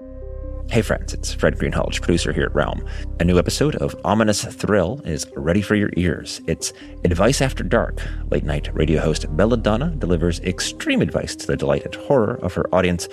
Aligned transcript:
Hey 0.00 0.82
friends, 0.82 1.14
it's 1.14 1.32
Fred 1.32 1.56
Greenhalgh, 1.56 2.00
producer 2.00 2.32
here 2.32 2.46
at 2.46 2.54
Realm. 2.54 2.84
A 3.20 3.24
new 3.24 3.38
episode 3.38 3.76
of 3.76 3.94
Ominous 4.04 4.44
Thrill 4.44 5.00
is 5.04 5.24
ready 5.36 5.62
for 5.62 5.76
your 5.76 5.90
ears. 5.96 6.40
It's 6.48 6.72
Advice 7.04 7.40
After 7.40 7.62
Dark. 7.62 8.00
Late 8.28 8.42
night 8.42 8.74
radio 8.74 9.00
host 9.00 9.24
Belladonna 9.36 9.90
delivers 9.96 10.40
extreme 10.40 11.00
advice 11.00 11.36
to 11.36 11.46
the 11.46 11.56
delight 11.56 11.84
and 11.84 11.94
horror 11.94 12.40
of 12.42 12.54
her 12.54 12.66
audience 12.74 13.08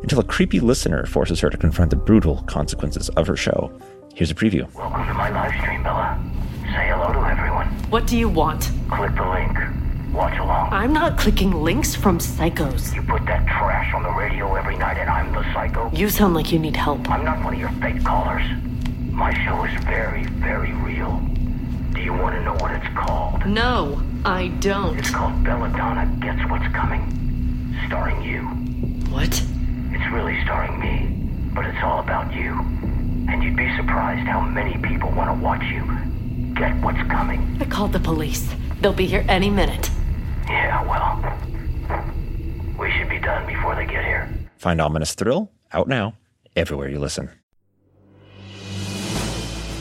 until 0.00 0.20
a 0.20 0.24
creepy 0.24 0.60
listener 0.60 1.04
forces 1.04 1.40
her 1.40 1.50
to 1.50 1.58
confront 1.58 1.90
the 1.90 1.96
brutal 1.96 2.42
consequences 2.44 3.10
of 3.10 3.26
her 3.26 3.36
show. 3.36 3.70
Here's 4.14 4.30
a 4.30 4.34
preview. 4.34 4.72
Welcome 4.74 5.06
to 5.06 5.14
my 5.14 5.28
live 5.28 5.60
stream, 5.60 5.82
Bella. 5.82 6.18
Say 6.62 6.88
hello 6.88 7.12
to 7.12 7.28
everyone. 7.28 7.66
What 7.90 8.06
do 8.06 8.16
you 8.16 8.30
want? 8.30 8.70
Click 8.88 9.14
the 9.14 9.28
link. 9.28 9.87
Watch 10.12 10.38
along. 10.38 10.72
I'm 10.72 10.92
not 10.92 11.18
clicking 11.18 11.52
links 11.52 11.94
from 11.94 12.18
psychos. 12.18 12.94
You 12.94 13.02
put 13.02 13.24
that 13.26 13.46
trash 13.46 13.92
on 13.94 14.02
the 14.02 14.10
radio 14.10 14.54
every 14.54 14.76
night 14.76 14.96
and 14.96 15.08
I'm 15.08 15.32
the 15.32 15.42
psycho. 15.52 15.90
You 15.92 16.08
sound 16.08 16.34
like 16.34 16.50
you 16.50 16.58
need 16.58 16.76
help. 16.76 17.08
I'm 17.10 17.24
not 17.24 17.44
one 17.44 17.54
of 17.54 17.60
your 17.60 17.70
fake 17.80 18.04
callers. 18.04 18.42
My 19.10 19.32
show 19.44 19.64
is 19.64 19.84
very, 19.84 20.24
very 20.24 20.72
real. 20.72 21.18
Do 21.92 22.00
you 22.00 22.12
want 22.12 22.34
to 22.36 22.42
know 22.42 22.54
what 22.54 22.70
it's 22.70 22.86
called? 22.96 23.46
No, 23.46 24.02
I 24.24 24.48
don't. 24.60 24.98
It's 24.98 25.10
called 25.10 25.44
Belladonna 25.44 26.06
Gets 26.20 26.48
What's 26.50 26.72
Coming. 26.74 27.04
Starring 27.86 28.22
you. 28.22 28.42
What? 29.12 29.42
It's 29.92 30.12
really 30.12 30.40
starring 30.44 30.78
me, 30.80 31.52
but 31.54 31.64
it's 31.66 31.82
all 31.82 32.00
about 32.00 32.32
you. 32.34 32.52
And 33.28 33.42
you'd 33.42 33.56
be 33.56 33.74
surprised 33.76 34.26
how 34.26 34.40
many 34.40 34.78
people 34.78 35.10
want 35.10 35.36
to 35.36 35.44
watch 35.44 35.62
you 35.64 35.84
get 36.58 36.74
what's 36.82 37.00
coming. 37.08 37.56
I 37.60 37.64
called 37.64 37.92
the 37.92 38.00
police. 38.00 38.52
They'll 38.80 38.92
be 38.92 39.06
here 39.06 39.24
any 39.28 39.48
minute. 39.48 39.90
Yeah, 40.48 40.82
well, 40.88 41.20
we 42.78 42.90
should 42.92 43.10
be 43.10 43.18
done 43.18 43.46
before 43.46 43.74
they 43.74 43.84
get 43.84 44.04
here. 44.04 44.32
Find 44.56 44.80
Ominous 44.80 45.14
Thrill 45.14 45.50
out 45.72 45.88
now, 45.88 46.14
everywhere 46.56 46.88
you 46.88 46.98
listen. 46.98 47.30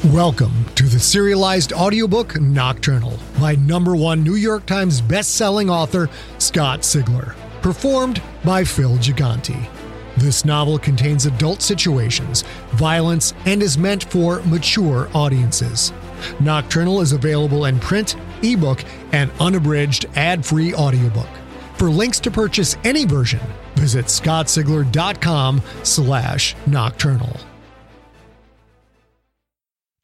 Welcome 0.05 0.66
to 0.75 0.83
the 0.83 1.00
serialized 1.00 1.72
audiobook 1.72 2.39
Nocturnal 2.39 3.17
by 3.39 3.55
number 3.55 3.95
one 3.95 4.23
New 4.23 4.36
York 4.36 4.66
Times 4.66 5.00
best-selling 5.00 5.69
author 5.69 6.09
Scott 6.38 6.81
Sigler, 6.81 7.36
performed 7.61 8.22
by 8.44 8.64
Phil 8.66 8.97
Gigante. 8.97 9.70
This 10.17 10.44
novel 10.44 10.77
contains 10.80 11.25
adult 11.25 11.61
situations, 11.61 12.44
violence, 12.72 13.33
and 13.45 13.64
is 13.64 13.77
meant 13.77 14.03
for 14.05 14.42
mature 14.44 15.09
audiences. 15.14 15.94
Nocturnal 16.39 17.02
is 17.02 17.14
available 17.14 17.66
in 17.66 17.80
print, 17.80 18.16
ebook, 18.43 18.83
and 19.11 19.31
unabridged 19.39 20.05
ad-free 20.16 20.73
audiobook. 20.73 21.30
For 21.75 21.89
links 21.89 22.19
to 22.21 22.31
purchase 22.31 22.75
any 22.83 23.05
version, 23.05 23.41
visit 23.75 24.05
scottsigler.com 24.05 25.61
slash 25.83 26.55
nocturnal. 26.65 27.35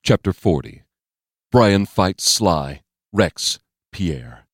Chapter 0.04 0.34
40 0.34 0.84
Bryan 1.52 1.86
Fights 1.86 2.24
Sly, 2.24 2.82
Rex, 3.12 3.60
Pierre. 3.92 4.46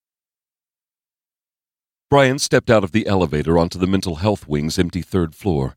Bryan 2.10 2.40
stepped 2.40 2.70
out 2.70 2.84
of 2.84 2.92
the 2.92 3.06
elevator 3.08 3.58
onto 3.58 3.78
the 3.78 3.88
mental 3.88 4.16
health 4.16 4.48
wing's 4.48 4.80
empty 4.80 5.02
third 5.02 5.36
floor. 5.36 5.76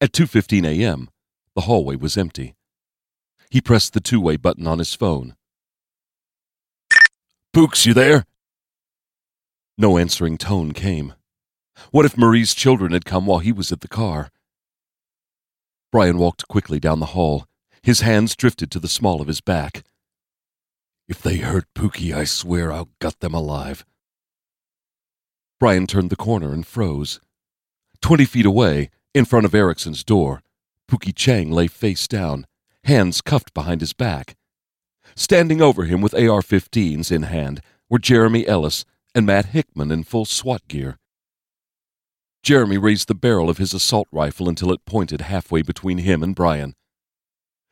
At 0.00 0.12
2:15 0.12 0.66
a.m., 0.66 1.08
the 1.54 1.62
hallway 1.62 1.96
was 1.96 2.16
empty. 2.16 2.54
He 3.50 3.60
pressed 3.60 3.92
the 3.92 4.00
two-way 4.00 4.36
button 4.36 4.66
on 4.66 4.78
his 4.78 4.94
phone. 4.94 5.36
Pooks, 7.56 7.86
you 7.86 7.94
there? 7.94 8.26
No 9.78 9.96
answering 9.96 10.36
tone 10.36 10.72
came. 10.72 11.14
What 11.90 12.04
if 12.04 12.18
Marie's 12.18 12.54
children 12.54 12.92
had 12.92 13.06
come 13.06 13.24
while 13.24 13.38
he 13.38 13.50
was 13.50 13.72
at 13.72 13.80
the 13.80 13.88
car? 13.88 14.28
Bryan 15.90 16.18
walked 16.18 16.48
quickly 16.48 16.78
down 16.78 17.00
the 17.00 17.14
hall. 17.16 17.46
His 17.80 18.00
hands 18.00 18.36
drifted 18.36 18.70
to 18.72 18.78
the 18.78 18.88
small 18.88 19.22
of 19.22 19.26
his 19.26 19.40
back. 19.40 19.84
If 21.08 21.22
they 21.22 21.38
hurt 21.38 21.64
Pookie, 21.74 22.14
I 22.14 22.24
swear 22.24 22.70
I'll 22.70 22.90
gut 22.98 23.20
them 23.20 23.32
alive. 23.32 23.86
Bryan 25.58 25.86
turned 25.86 26.10
the 26.10 26.14
corner 26.14 26.52
and 26.52 26.66
froze. 26.66 27.20
Twenty 28.02 28.26
feet 28.26 28.44
away, 28.44 28.90
in 29.14 29.24
front 29.24 29.46
of 29.46 29.54
Erickson's 29.54 30.04
door, 30.04 30.42
Pookie 30.90 31.16
Chang 31.16 31.50
lay 31.50 31.68
face 31.68 32.06
down, 32.06 32.46
hands 32.84 33.22
cuffed 33.22 33.54
behind 33.54 33.80
his 33.80 33.94
back. 33.94 34.36
Standing 35.18 35.62
over 35.62 35.84
him 35.84 36.02
with 36.02 36.12
AR 36.12 36.42
15s 36.42 37.10
in 37.10 37.22
hand 37.22 37.62
were 37.88 37.98
Jeremy 37.98 38.46
Ellis 38.46 38.84
and 39.14 39.24
Matt 39.24 39.46
Hickman 39.46 39.90
in 39.90 40.04
full 40.04 40.26
SWAT 40.26 40.68
gear. 40.68 40.98
Jeremy 42.42 42.76
raised 42.76 43.08
the 43.08 43.14
barrel 43.14 43.48
of 43.48 43.56
his 43.56 43.72
assault 43.72 44.08
rifle 44.12 44.46
until 44.46 44.70
it 44.70 44.84
pointed 44.84 45.22
halfway 45.22 45.62
between 45.62 45.98
him 45.98 46.22
and 46.22 46.34
Bryan. 46.34 46.74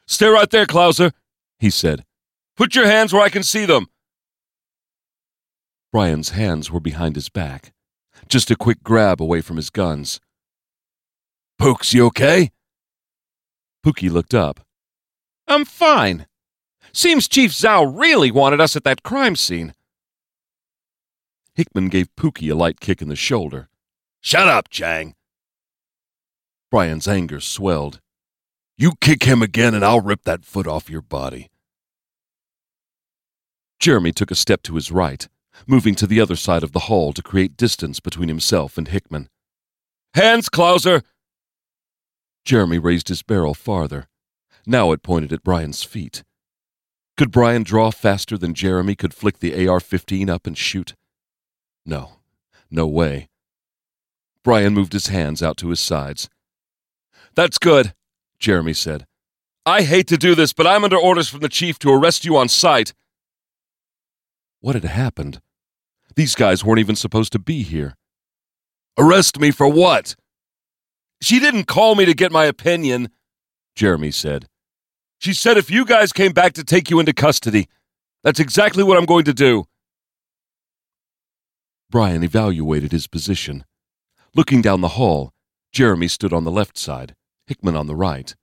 Stay 0.07 0.27
right 0.27 0.49
there, 0.49 0.65
Clauser, 0.65 1.13
he 1.59 1.69
said. 1.69 2.05
Put 2.57 2.75
your 2.75 2.87
hands 2.87 3.13
where 3.13 3.23
I 3.23 3.29
can 3.29 3.43
see 3.43 3.67
them. 3.67 3.89
Bryan's 5.93 6.31
hands 6.31 6.71
were 6.71 6.81
behind 6.81 7.15
his 7.15 7.29
back, 7.29 7.73
just 8.27 8.51
a 8.51 8.57
quick 8.57 8.83
grab 8.83 9.21
away 9.21 9.43
from 9.43 9.57
his 9.57 9.71
guns. 9.71 10.19
Pooks, 11.59 11.93
you 11.93 12.07
okay? 12.07 12.51
Pookie 13.85 14.11
looked 14.11 14.35
up. 14.35 14.61
I'm 15.47 15.67
fine. 15.67 16.27
Seems 16.95 17.27
Chief 17.27 17.53
Zou 17.53 17.87
really 17.87 18.31
wanted 18.31 18.61
us 18.61 18.77
at 18.77 18.85
that 18.85 19.03
crime 19.03 19.35
scene. 19.35 19.75
Hickman 21.57 21.89
gave 21.89 22.15
Pookie 22.15 22.53
a 22.53 22.55
light 22.55 22.79
kick 22.79 23.03
in 23.03 23.09
the 23.09 23.17
shoulder. 23.17 23.69
Shut 24.21 24.47
up, 24.47 24.69
Chang. 24.71 25.17
Bryan's 26.71 27.09
anger 27.09 27.41
swelled. 27.41 28.01
You 28.79 28.93
kick 29.01 29.25
him 29.25 29.43
again 29.43 29.75
and 29.75 29.85
I'll 29.85 30.01
rip 30.01 30.23
that 30.23 30.45
foot 30.45 30.69
off 30.69 30.89
your 30.89 31.03
body. 31.03 31.51
Jeremy 33.81 34.13
took 34.13 34.31
a 34.31 34.37
step 34.37 34.63
to 34.63 34.77
his 34.77 34.93
right, 34.93 35.29
moving 35.67 35.97
to 35.97 36.07
the 36.07 36.21
other 36.21 36.37
side 36.37 36.63
of 36.63 36.73
the 36.73 36.81
hall 36.81 37.13
to 37.13 37.23
create 37.23 37.57
distance 37.57 37.99
between 37.99 38.29
himself 38.29 38.79
and 38.79 38.87
Hickman. 38.87 39.29
Hands, 40.15 40.49
Clauser! 40.49 41.03
Jeremy 42.45 42.79
raised 42.79 43.09
his 43.09 43.23
barrel 43.23 43.55
farther. 43.55 44.07
Now 44.65 44.93
it 44.93 45.03
pointed 45.03 45.33
at 45.33 45.43
Bryan's 45.43 45.83
feet. 45.83 46.23
Could 47.17 47.31
Bryan 47.31 47.63
draw 47.63 47.93
faster 47.93 48.37
than 48.37 48.55
Jeremy 48.55 48.97
could 48.97 49.15
flick 49.15 49.39
the 49.39 49.69
AR 49.69 49.79
15 49.79 50.29
up 50.29 50.47
and 50.47 50.59
shoot? 50.59 50.95
No, 51.87 52.15
no 52.71 52.89
way. 52.89 53.29
Bryan 54.43 54.75
moved 54.75 54.93
his 54.93 55.07
hands 55.07 55.43
out 55.43 55.57
to 55.59 55.69
his 55.69 55.79
sides. 55.81 56.29
That's 57.37 57.59
good, 57.59 57.95
Jeremy 58.39 58.75
said. 58.75 59.07
I 59.65 59.83
hate 59.83 60.09
to 60.09 60.17
do 60.17 60.35
this, 60.35 60.53
but 60.53 60.67
I'm 60.67 60.85
under 60.85 60.99
orders 60.99 61.29
from 61.29 61.41
the 61.41 61.49
chief 61.49 61.79
to 61.81 61.93
arrest 61.93 62.25
you 62.25 62.37
on 62.37 62.49
sight. 62.49 62.93
What 64.61 64.75
had 64.75 64.85
happened? 64.85 65.41
These 66.17 66.35
guys 66.35 66.65
weren't 66.65 66.81
even 66.81 66.97
supposed 66.97 67.33
to 67.33 67.39
be 67.39 67.63
here. 67.63 67.95
Arrest 68.99 69.39
me 69.39 69.51
for 69.51 69.69
what? 69.69 70.17
She 71.23 71.39
didn't 71.39 71.65
call 71.65 71.95
me 71.95 72.05
to 72.05 72.15
get 72.15 72.33
my 72.33 72.45
opinion, 72.45 73.09
Jeremy 73.75 74.11
said. 74.11 74.47
She 75.25 75.33
said 75.33 75.57
if 75.57 75.71
you 75.71 75.87
guys 75.87 76.13
came 76.13 76.33
back 76.33 76.53
to 76.53 76.63
take 76.63 76.91
you 76.91 77.01
into 77.01 77.15
custody, 77.15 77.71
that's 78.23 78.39
exactly 78.39 78.85
what 78.85 78.99
I'm 78.99 79.07
going 79.07 79.25
to 79.25 79.33
do. 79.33 79.65
Bryan 81.89 82.23
evaluated 82.23 82.93
his 82.93 83.07
position. 83.07 83.65
Looking 84.35 84.61
down 84.61 84.83
the 84.83 84.99
hall, 85.01 85.33
Jeremy 85.73 86.09
stood 86.09 86.35
on 86.35 86.45
the 86.45 86.51
left 86.51 86.77
side, 86.77 87.15
Hickman 87.47 87.75
on 87.75 87.87
the 87.87 87.97
right. 87.97 88.35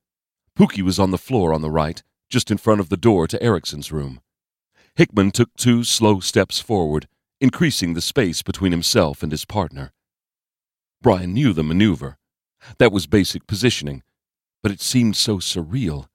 Pookie 0.58 0.82
was 0.82 0.98
on 0.98 1.12
the 1.12 1.20
floor 1.20 1.54
on 1.54 1.62
the 1.62 1.70
right, 1.70 2.02
just 2.32 2.50
in 2.50 2.58
front 2.58 2.80
of 2.80 2.90
the 2.90 2.98
door 2.98 3.28
to 3.28 3.44
Erickson's 3.44 3.92
room. 3.92 4.20
Hickman 4.96 5.30
took 5.30 5.56
two 5.56 5.84
slow 5.84 6.20
steps 6.20 6.60
forward, 6.60 7.08
increasing 7.40 7.94
the 7.94 8.02
space 8.02 8.42
between 8.42 8.72
himself 8.72 9.22
and 9.22 9.32
his 9.32 9.46
partner. 9.46 9.92
Bryan 11.00 11.32
knew 11.32 11.54
the 11.54 11.64
maneuver. 11.64 12.18
That 12.80 12.92
was 12.92 13.06
basic 13.06 13.46
positioning, 13.46 14.02
but 14.64 14.72
it 14.72 14.82
seemed 14.82 15.16
so 15.16 15.38
surreal. 15.38 16.08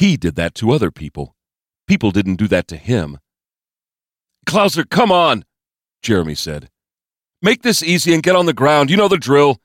He 0.00 0.16
did 0.16 0.34
that 0.36 0.54
to 0.54 0.70
other 0.70 0.90
people. 0.90 1.36
People 1.86 2.10
didn't 2.10 2.36
do 2.36 2.48
that 2.48 2.66
to 2.68 2.78
him. 2.78 3.18
Clauser, 4.46 4.88
come 4.88 5.12
on, 5.12 5.44
Jeremy 6.02 6.34
said. 6.34 6.70
Make 7.42 7.60
this 7.60 7.82
easy 7.82 8.14
and 8.14 8.22
get 8.22 8.34
on 8.34 8.46
the 8.46 8.54
ground. 8.54 8.88
You 8.90 8.96
know 8.96 9.08
the 9.08 9.18
drill. 9.18 9.58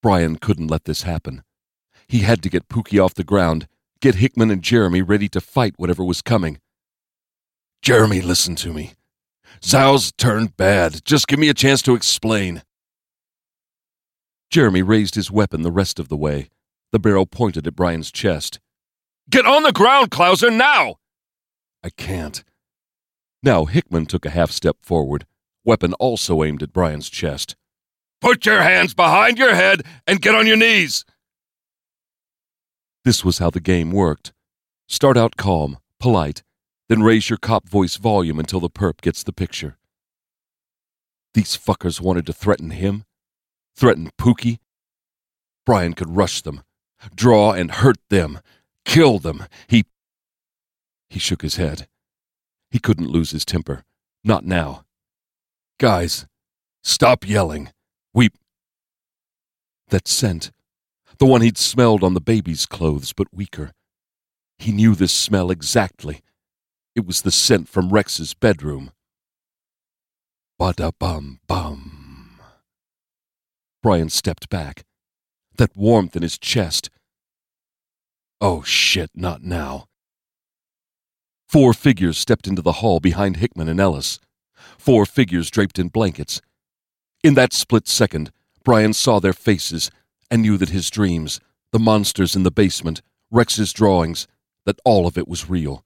Bryan 0.00 0.36
couldn't 0.36 0.68
let 0.68 0.84
this 0.84 1.02
happen. 1.02 1.42
He 2.06 2.20
had 2.20 2.40
to 2.44 2.48
get 2.48 2.68
Pookie 2.68 3.04
off 3.04 3.14
the 3.14 3.24
ground, 3.24 3.66
get 4.00 4.14
Hickman 4.14 4.52
and 4.52 4.62
Jeremy 4.62 5.02
ready 5.02 5.28
to 5.30 5.40
fight 5.40 5.74
whatever 5.76 6.04
was 6.04 6.22
coming. 6.22 6.60
Jeremy, 7.82 8.20
listen 8.20 8.54
to 8.62 8.72
me. 8.72 8.92
Zou's 9.60 10.12
turned 10.12 10.56
bad. 10.56 11.04
Just 11.04 11.26
give 11.26 11.40
me 11.40 11.48
a 11.48 11.52
chance 11.52 11.82
to 11.82 11.96
explain. 11.96 12.62
Jeremy 14.52 14.82
raised 14.82 15.16
his 15.16 15.32
weapon 15.32 15.62
the 15.62 15.72
rest 15.72 15.98
of 15.98 16.08
the 16.08 16.16
way, 16.16 16.50
the 16.92 16.98
barrel 16.98 17.26
pointed 17.26 17.66
at 17.66 17.76
Bryan's 17.76 18.10
chest. 18.10 18.60
Get 19.30 19.46
on 19.46 19.62
the 19.62 19.72
ground, 19.72 20.10
Clauser, 20.10 20.50
now! 20.50 20.96
I 21.84 21.90
can't. 21.90 22.42
Now 23.42 23.66
Hickman 23.66 24.06
took 24.06 24.24
a 24.24 24.30
half 24.30 24.50
step 24.50 24.78
forward, 24.82 25.26
weapon 25.64 25.92
also 25.94 26.42
aimed 26.42 26.62
at 26.62 26.72
Bryan's 26.72 27.08
chest. 27.08 27.56
Put 28.20 28.46
your 28.46 28.62
hands 28.62 28.94
behind 28.94 29.38
your 29.38 29.54
head 29.54 29.82
and 30.06 30.20
get 30.20 30.34
on 30.34 30.46
your 30.46 30.56
knees. 30.56 31.04
This 33.04 33.24
was 33.24 33.38
how 33.38 33.50
the 33.50 33.60
game 33.60 33.92
worked. 33.92 34.32
Start 34.88 35.16
out 35.16 35.36
calm, 35.36 35.78
polite, 36.00 36.42
then 36.88 37.02
raise 37.02 37.30
your 37.30 37.36
cop 37.36 37.68
voice 37.68 37.96
volume 37.96 38.38
until 38.38 38.60
the 38.60 38.70
perp 38.70 39.00
gets 39.00 39.22
the 39.22 39.32
picture. 39.32 39.76
These 41.34 41.56
fuckers 41.56 42.00
wanted 42.00 42.26
to 42.26 42.32
threaten 42.32 42.70
him, 42.70 43.04
threaten 43.76 44.10
Pookie. 44.18 44.58
Bryan 45.64 45.92
could 45.92 46.16
rush 46.16 46.42
them, 46.42 46.62
draw 47.14 47.52
and 47.52 47.70
hurt 47.70 47.98
them, 48.10 48.40
kill 48.84 49.18
them. 49.18 49.44
He. 49.66 49.84
He 51.08 51.18
shook 51.18 51.42
his 51.42 51.56
head. 51.56 51.88
He 52.70 52.78
couldn't 52.78 53.10
lose 53.10 53.30
his 53.30 53.44
temper. 53.44 53.84
Not 54.24 54.44
now. 54.44 54.84
Guys, 55.78 56.26
stop 56.82 57.26
yelling. 57.26 57.70
We. 58.12 58.30
That 59.88 60.06
scent. 60.08 60.50
The 61.18 61.26
one 61.26 61.40
he'd 61.40 61.58
smelled 61.58 62.04
on 62.04 62.14
the 62.14 62.20
baby's 62.20 62.66
clothes, 62.66 63.12
but 63.12 63.32
weaker. 63.32 63.72
He 64.58 64.72
knew 64.72 64.94
this 64.94 65.12
smell 65.12 65.50
exactly. 65.50 66.20
It 66.94 67.06
was 67.06 67.22
the 67.22 67.30
scent 67.30 67.68
from 67.68 67.90
Rex's 67.90 68.34
bedroom. 68.34 68.90
Bada 70.60 70.92
bum 70.98 71.38
bum. 71.46 72.40
Bryan 73.82 74.10
stepped 74.10 74.48
back. 74.48 74.84
That 75.58 75.76
warmth 75.76 76.14
in 76.14 76.22
his 76.22 76.38
chest. 76.38 76.88
Oh 78.40 78.62
shit, 78.62 79.10
not 79.14 79.42
now. 79.42 79.86
Four 81.48 81.74
figures 81.74 82.16
stepped 82.16 82.46
into 82.46 82.62
the 82.62 82.74
hall 82.74 83.00
behind 83.00 83.38
Hickman 83.38 83.68
and 83.68 83.80
Ellis. 83.80 84.20
Four 84.78 85.04
figures 85.04 85.50
draped 85.50 85.78
in 85.78 85.88
blankets. 85.88 86.40
In 87.24 87.34
that 87.34 87.52
split 87.52 87.88
second, 87.88 88.30
Bryan 88.62 88.92
saw 88.92 89.18
their 89.18 89.32
faces 89.32 89.90
and 90.30 90.42
knew 90.42 90.56
that 90.58 90.68
his 90.68 90.90
dreams, 90.90 91.40
the 91.72 91.80
monsters 91.80 92.36
in 92.36 92.44
the 92.44 92.52
basement, 92.52 93.02
Rex's 93.30 93.72
drawings, 93.72 94.28
that 94.64 94.78
all 94.84 95.08
of 95.08 95.18
it 95.18 95.26
was 95.26 95.50
real. 95.50 95.84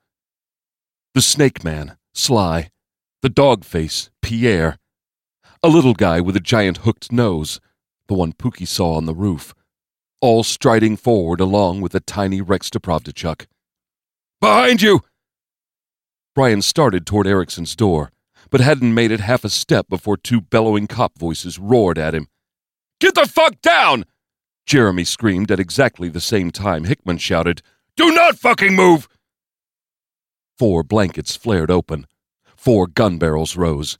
The 1.14 1.22
snake 1.22 1.64
man, 1.64 1.96
Sly, 2.12 2.70
the 3.22 3.30
dog 3.30 3.64
face, 3.64 4.10
Pierre, 4.20 4.78
a 5.62 5.68
little 5.68 5.94
guy 5.94 6.20
with 6.20 6.36
a 6.36 6.40
giant 6.40 6.78
hooked 6.78 7.10
nose, 7.10 7.58
the 8.08 8.14
one 8.14 8.32
Pookie 8.34 8.68
saw 8.68 8.96
on 8.96 9.06
the 9.06 9.14
roof, 9.14 9.54
all 10.22 10.44
striding 10.44 10.96
forward 10.96 11.40
along 11.40 11.80
with 11.82 11.92
the 11.92 12.00
tiny 12.00 12.40
Rex 12.40 12.70
Deprovdechuk. 12.70 13.46
Behind 14.40 14.80
you! 14.80 15.00
Bryan 16.34 16.62
started 16.62 17.04
toward 17.04 17.26
Erickson's 17.26 17.76
door, 17.76 18.12
but 18.48 18.60
hadn't 18.60 18.94
made 18.94 19.10
it 19.10 19.20
half 19.20 19.44
a 19.44 19.50
step 19.50 19.88
before 19.88 20.16
two 20.16 20.40
bellowing 20.40 20.86
cop 20.86 21.18
voices 21.18 21.58
roared 21.58 21.98
at 21.98 22.14
him. 22.14 22.28
Get 23.00 23.16
the 23.16 23.26
fuck 23.26 23.60
down! 23.60 24.06
Jeremy 24.64 25.04
screamed 25.04 25.50
at 25.50 25.60
exactly 25.60 26.08
the 26.08 26.20
same 26.20 26.52
time 26.52 26.84
Hickman 26.84 27.18
shouted, 27.18 27.60
Do 27.96 28.12
not 28.12 28.38
fucking 28.38 28.74
move! 28.74 29.08
Four 30.56 30.84
blankets 30.84 31.34
flared 31.34 31.70
open. 31.70 32.06
Four 32.56 32.86
gun 32.86 33.18
barrels 33.18 33.56
rose. 33.56 33.98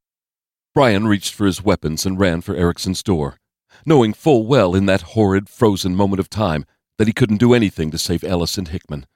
Bryan 0.73 1.09
reached 1.09 1.35
for 1.35 1.47
his 1.47 1.65
weapons 1.65 2.07
and 2.07 2.19
ran 2.19 2.41
for 2.41 2.55
Erickson's 2.55 3.03
door, 3.03 3.39
knowing 3.87 4.13
full 4.13 4.47
well 4.47 4.75
in 4.75 4.87
that 4.87 5.03
horrid, 5.03 5.49
frozen 5.49 5.95
moment 5.95 6.21
of 6.21 6.31
time 6.31 6.65
that 6.99 7.07
he 7.07 7.13
couldn't 7.13 7.39
do 7.39 7.55
anything 7.55 7.91
to 7.91 7.99
save 7.99 8.25
Ellis 8.25 8.59
and 8.59 8.69
Hickman. 8.69 9.07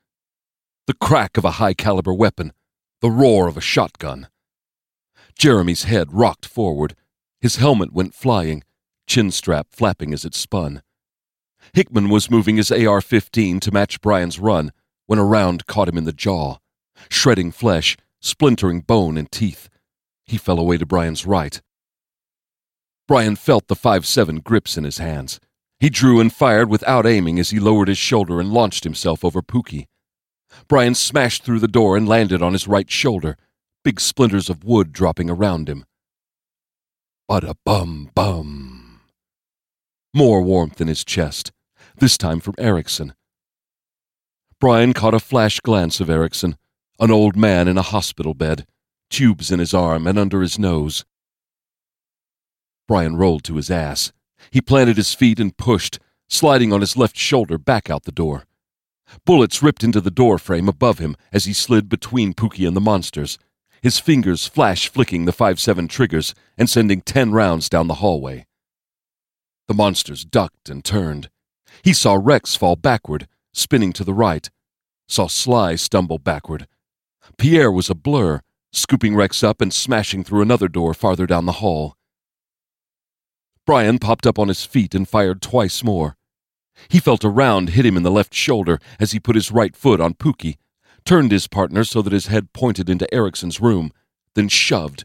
The 0.87 0.95
crack 0.95 1.37
of 1.37 1.45
a 1.45 1.53
high 1.53 1.75
caliber 1.75 2.15
weapon, 2.15 2.53
the 3.01 3.11
roar 3.11 3.49
of 3.49 3.57
a 3.57 3.61
shotgun. 3.61 4.29
Jeremy's 5.39 5.85
head 5.85 6.13
rocked 6.13 6.47
forward. 6.47 6.95
His 7.41 7.57
helmet 7.57 7.93
went 7.93 8.15
flying, 8.15 8.63
chin 9.07 9.31
strap 9.31 9.69
flapping 9.71 10.13
as 10.13 10.25
it 10.25 10.35
spun. 10.35 10.83
Hickman 11.73 12.09
was 12.09 12.31
moving 12.31 12.57
his 12.57 12.73
AR 12.73 13.01
15 13.01 13.61
to 13.61 13.73
match 13.73 14.01
Bryan's 14.01 14.39
run 14.39 14.73
when 15.07 15.19
a 15.19 15.25
round 15.25 15.67
caught 15.67 15.89
him 15.89 15.99
in 15.99 16.05
the 16.05 16.13
jaw, 16.13 16.57
shredding 17.09 17.53
flesh, 17.53 17.97
splintering 18.21 18.81
bone 18.81 19.19
and 19.19 19.31
teeth. 19.31 19.69
He 20.25 20.39
fell 20.39 20.59
away 20.59 20.79
to 20.79 20.87
Bryan's 20.87 21.27
right. 21.27 21.61
Bryan 23.09 23.37
felt 23.37 23.69
the 23.69 23.77
5-7 23.77 24.43
grips 24.43 24.77
in 24.77 24.85
his 24.85 24.99
hands. 24.99 25.39
He 25.79 25.91
drew 25.91 26.21
and 26.21 26.33
fired 26.33 26.69
without 26.69 27.07
aiming 27.07 27.39
as 27.39 27.51
he 27.51 27.61
lowered 27.61 27.89
his 27.89 27.99
shoulder 27.99 28.41
and 28.41 28.53
launched 28.53 28.85
himself 28.85 29.25
over 29.25 29.43
Pookie. 29.43 29.87
Bryan 30.69 30.95
smashed 30.95 31.43
through 31.45 31.61
the 31.61 31.69
door 31.69 31.97
and 31.97 32.09
landed 32.09 32.43
on 32.43 32.53
his 32.53 32.67
right 32.67 32.91
shoulder, 32.91 33.37
big 33.85 34.01
splinters 34.01 34.49
of 34.49 34.65
wood 34.65 34.93
dropping 34.93 35.31
around 35.31 35.69
him. 35.69 35.85
Bada 37.31 37.55
bum 37.65 38.11
bum. 38.15 39.01
More 40.15 40.41
warmth 40.41 40.81
in 40.81 40.89
his 40.89 41.05
chest, 41.05 41.53
this 41.99 42.17
time 42.17 42.41
from 42.41 42.55
Erickson. 42.59 43.15
Bryan 44.59 44.95
caught 44.95 45.15
a 45.15 45.21
flash 45.21 45.61
glance 45.61 46.01
of 46.01 46.09
Erickson, 46.09 46.57
an 46.99 47.11
old 47.11 47.37
man 47.37 47.69
in 47.69 47.77
a 47.77 47.83
hospital 47.83 48.33
bed, 48.33 48.67
tubes 49.11 49.53
in 49.53 49.59
his 49.59 49.75
arm 49.75 50.07
and 50.07 50.19
under 50.19 50.41
his 50.41 50.59
nose. 50.59 51.05
Bryan 52.87 53.17
rolled 53.17 53.45
to 53.45 53.57
his 53.57 53.71
ass. 53.71 54.13
He 54.51 54.61
planted 54.61 54.97
his 54.97 55.15
feet 55.15 55.41
and 55.41 55.57
pushed, 55.57 55.99
sliding 56.29 56.73
on 56.73 56.81
his 56.81 56.97
left 56.97 57.17
shoulder 57.17 57.59
back 57.59 57.91
out 57.91 58.05
the 58.05 58.13
door. 58.13 58.45
Bullets 59.25 59.63
ripped 59.63 59.85
into 59.85 60.01
the 60.01 60.11
door 60.11 60.39
frame 60.39 60.69
above 60.69 60.99
him 60.99 61.17
as 61.33 61.45
he 61.45 61.53
slid 61.53 61.89
between 61.89 62.35
Pookie 62.35 62.67
and 62.67 62.77
the 62.77 62.81
monsters, 62.81 63.39
his 63.83 63.99
fingers 63.99 64.47
flash 64.47 64.89
flicking 64.89 65.25
the 65.25 65.33
5-7 65.33 65.89
triggers 65.89 66.35
and 66.59 66.69
sending 66.69 67.01
ten 67.01 67.33
rounds 67.33 67.69
down 67.69 67.87
the 67.87 67.95
hallway. 67.95 68.47
The 69.69 69.75
monsters 69.75 70.25
ducked 70.25 70.69
and 70.69 70.85
turned. 70.85 71.31
He 71.83 71.93
saw 71.93 72.19
Rex 72.21 72.57
fall 72.57 72.77
backward, 72.77 73.29
spinning 73.53 73.93
to 73.95 74.05
the 74.05 74.15
right, 74.15 74.49
saw 75.09 75.29
Sly 75.29 75.77
stumble 75.77 76.19
backward. 76.19 76.67
Pierre 77.39 77.71
was 77.71 77.91
a 77.91 77.95
blur, 77.95 78.41
scooping 78.73 79.15
Rex 79.15 79.43
up 79.43 79.61
and 79.61 79.73
smashing 79.73 80.25
through 80.25 80.43
another 80.43 80.69
door 80.69 80.95
farther 80.95 81.27
down 81.27 81.47
the 81.47 81.53
hall. 81.53 81.97
Bryan 83.67 83.99
popped 83.99 84.27
up 84.27 84.39
on 84.39 84.47
his 84.49 84.65
feet 84.65 84.95
and 84.95 85.09
fired 85.09 85.43
twice 85.43 85.83
more. 85.83 86.17
He 86.89 87.01
felt 87.01 87.25
a 87.25 87.29
round 87.29 87.71
hit 87.71 87.85
him 87.85 87.97
in 87.97 88.05
the 88.05 88.11
left 88.11 88.33
shoulder 88.33 88.79
as 89.01 89.11
he 89.11 89.19
put 89.19 89.35
his 89.35 89.51
right 89.51 89.75
foot 89.75 90.01
on 90.01 90.15
Pookie, 90.15 90.57
turned 91.05 91.33
his 91.33 91.49
partner 91.49 91.83
so 91.83 92.01
that 92.03 92.13
his 92.13 92.29
head 92.29 92.53
pointed 92.53 92.89
into 92.89 93.13
Erickson's 93.13 93.61
room, 93.61 93.93
then 94.35 94.49
shoved. 94.49 95.05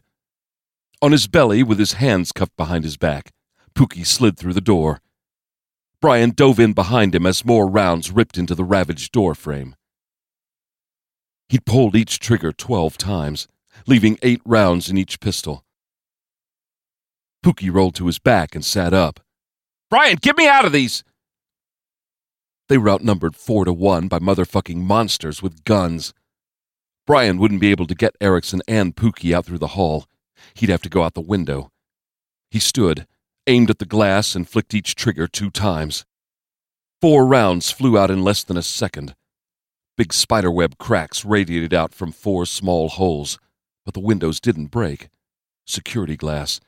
On 1.00 1.10
his 1.10 1.26
belly, 1.26 1.64
with 1.64 1.80
his 1.80 1.94
hands 1.94 2.30
cuffed 2.30 2.56
behind 2.56 2.84
his 2.84 2.96
back, 2.96 3.32
Pookie 3.74 4.06
slid 4.06 4.38
through 4.38 4.52
the 4.52 4.60
door. 4.60 5.00
Bryan 6.00 6.30
dove 6.30 6.60
in 6.60 6.72
behind 6.72 7.14
him 7.14 7.26
as 7.26 7.44
more 7.44 7.68
rounds 7.68 8.12
ripped 8.12 8.38
into 8.38 8.54
the 8.54 8.64
ravaged 8.64 9.10
door 9.10 9.34
frame. 9.34 9.74
He'd 11.48 11.66
pulled 11.66 11.96
each 11.96 12.20
trigger 12.20 12.52
twelve 12.52 12.96
times, 12.96 13.48
leaving 13.86 14.18
eight 14.22 14.40
rounds 14.44 14.88
in 14.88 14.98
each 14.98 15.18
pistol. 15.18 15.64
Pookie 17.42 17.72
rolled 17.72 17.94
to 17.96 18.06
his 18.06 18.18
back 18.18 18.54
and 18.54 18.64
sat 18.64 18.94
up. 18.94 19.20
Bryan, 19.90 20.18
get 20.20 20.36
me 20.36 20.46
out 20.46 20.64
of 20.64 20.72
these! 20.72 21.04
They 22.68 22.78
were 22.78 22.90
outnumbered 22.90 23.36
four 23.36 23.64
to 23.64 23.72
one 23.72 24.08
by 24.08 24.18
motherfucking 24.18 24.76
monsters 24.76 25.42
with 25.42 25.64
guns. 25.64 26.14
Bryan 27.06 27.38
wouldn't 27.38 27.60
be 27.60 27.70
able 27.70 27.86
to 27.86 27.94
get 27.94 28.16
Erickson 28.20 28.62
and 28.68 28.96
Pookie 28.96 29.34
out 29.34 29.44
through 29.44 29.58
the 29.58 29.68
hall. 29.68 30.06
He'd 30.54 30.70
have 30.70 30.82
to 30.82 30.88
go 30.88 31.02
out 31.02 31.14
the 31.14 31.20
window. 31.20 31.70
He 32.50 32.60
stood, 32.60 33.06
aimed 33.46 33.70
at 33.70 33.78
the 33.78 33.84
glass, 33.84 34.34
and 34.34 34.48
flicked 34.48 34.72
each 34.72 34.94
trigger 34.94 35.26
two 35.26 35.50
times. 35.50 36.04
Four 37.00 37.26
rounds 37.26 37.70
flew 37.70 37.98
out 37.98 38.10
in 38.10 38.22
less 38.22 38.44
than 38.44 38.56
a 38.56 38.62
second. 38.62 39.14
Big 39.96 40.12
spiderweb 40.12 40.78
cracks 40.78 41.24
radiated 41.24 41.74
out 41.74 41.92
from 41.92 42.12
four 42.12 42.46
small 42.46 42.88
holes, 42.88 43.38
but 43.84 43.94
the 43.94 44.00
windows 44.00 44.40
didn't 44.40 44.66
break. 44.66 45.08
Security 45.66 46.16
glass. 46.16 46.60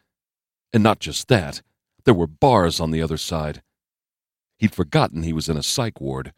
And 0.75 0.83
not 0.83 0.99
just 0.99 1.28
that, 1.28 1.62
there 2.04 2.12
were 2.12 2.26
bars 2.26 2.81
on 2.81 2.90
the 2.90 3.00
other 3.00 3.16
side. 3.16 3.62
He'd 4.59 4.75
forgotten 4.75 5.23
he 5.23 5.33
was 5.33 5.49
in 5.49 5.57
a 5.57 5.62
psych 5.62 6.00
ward. 6.00 6.33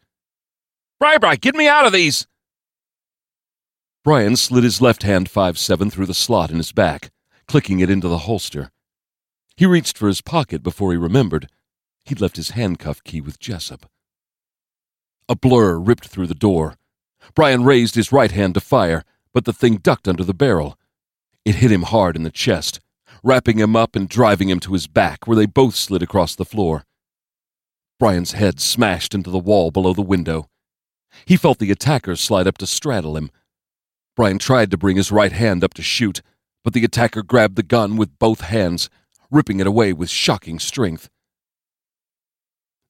Bri, 0.99 1.17
get 1.37 1.55
me 1.55 1.67
out 1.67 1.87
of 1.87 1.91
these! 1.91 2.27
Bryan 4.03 4.35
slid 4.35 4.63
his 4.63 4.79
left 4.79 5.01
hand 5.01 5.27
5-7 5.27 5.91
through 5.91 6.05
the 6.05 6.13
slot 6.13 6.51
in 6.51 6.57
his 6.57 6.71
back, 6.71 7.09
clicking 7.47 7.79
it 7.79 7.89
into 7.89 8.07
the 8.07 8.19
holster. 8.19 8.71
He 9.55 9.65
reached 9.65 9.97
for 9.97 10.07
his 10.07 10.21
pocket 10.21 10.61
before 10.61 10.91
he 10.91 10.97
remembered. 10.97 11.49
He'd 12.05 12.21
left 12.21 12.35
his 12.37 12.51
handcuff 12.51 13.03
key 13.03 13.21
with 13.21 13.39
Jessup. 13.39 13.89
A 15.27 15.35
blur 15.35 15.79
ripped 15.79 16.07
through 16.07 16.27
the 16.27 16.35
door. 16.35 16.75
Bryan 17.33 17.63
raised 17.63 17.95
his 17.95 18.11
right 18.11 18.31
hand 18.31 18.53
to 18.53 18.61
fire, 18.61 19.03
but 19.33 19.45
the 19.45 19.51
thing 19.51 19.77
ducked 19.77 20.07
under 20.07 20.23
the 20.23 20.33
barrel. 20.33 20.77
It 21.43 21.55
hit 21.55 21.71
him 21.71 21.83
hard 21.83 22.15
in 22.15 22.21
the 22.21 22.29
chest, 22.29 22.79
wrapping 23.27 23.59
him 23.59 23.75
up 23.75 23.93
and 23.93 24.07
driving 24.07 24.47
him 24.47 24.61
to 24.61 24.71
his 24.71 24.87
back, 24.87 25.27
where 25.27 25.35
they 25.35 25.45
both 25.45 25.75
slid 25.75 26.01
across 26.01 26.33
the 26.33 26.45
floor. 26.45 26.85
Bryan's 27.99 28.31
head 28.31 28.61
smashed 28.61 29.13
into 29.13 29.29
the 29.29 29.37
wall 29.37 29.69
below 29.69 29.91
the 29.91 30.01
window. 30.01 30.47
He 31.25 31.35
felt 31.35 31.59
the 31.59 31.69
attacker 31.69 32.15
slide 32.15 32.47
up 32.47 32.57
to 32.59 32.65
straddle 32.65 33.17
him. 33.17 33.29
Bryan 34.15 34.39
tried 34.39 34.71
to 34.71 34.77
bring 34.77 34.95
his 34.95 35.11
right 35.11 35.33
hand 35.33 35.61
up 35.61 35.73
to 35.73 35.81
shoot, 35.81 36.21
but 36.63 36.71
the 36.71 36.85
attacker 36.85 37.21
grabbed 37.21 37.57
the 37.57 37.63
gun 37.63 37.97
with 37.97 38.17
both 38.17 38.39
hands, 38.41 38.89
ripping 39.29 39.59
it 39.59 39.67
away 39.67 39.91
with 39.91 40.09
shocking 40.09 40.57
strength. 40.57 41.09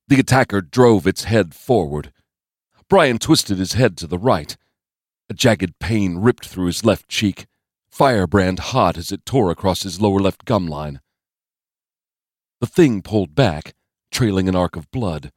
The 0.07 0.19
attacker 0.19 0.61
drove 0.61 1.07
its 1.07 1.23
head 1.23 1.55
forward. 1.55 2.13
Bryan 2.87 3.17
twisted 3.17 3.57
his 3.57 3.73
head 3.73 3.97
to 3.97 4.07
the 4.07 4.19
right. 4.19 4.55
A 5.31 5.33
jagged 5.33 5.79
pain 5.79 6.19
ripped 6.19 6.47
through 6.47 6.67
his 6.67 6.85
left 6.85 7.09
cheek, 7.09 7.47
firebrand 7.97 8.59
hot 8.59 8.95
as 8.95 9.11
it 9.11 9.25
tore 9.25 9.49
across 9.49 9.81
his 9.81 9.99
lower 9.99 10.19
left 10.19 10.45
gum 10.45 10.67
line. 10.67 11.01
The 12.61 12.67
thing 12.67 13.01
pulled 13.01 13.33
back, 13.33 13.73
trailing 14.11 14.47
an 14.47 14.55
arc 14.55 14.75
of 14.75 14.91
blood. 14.91 15.31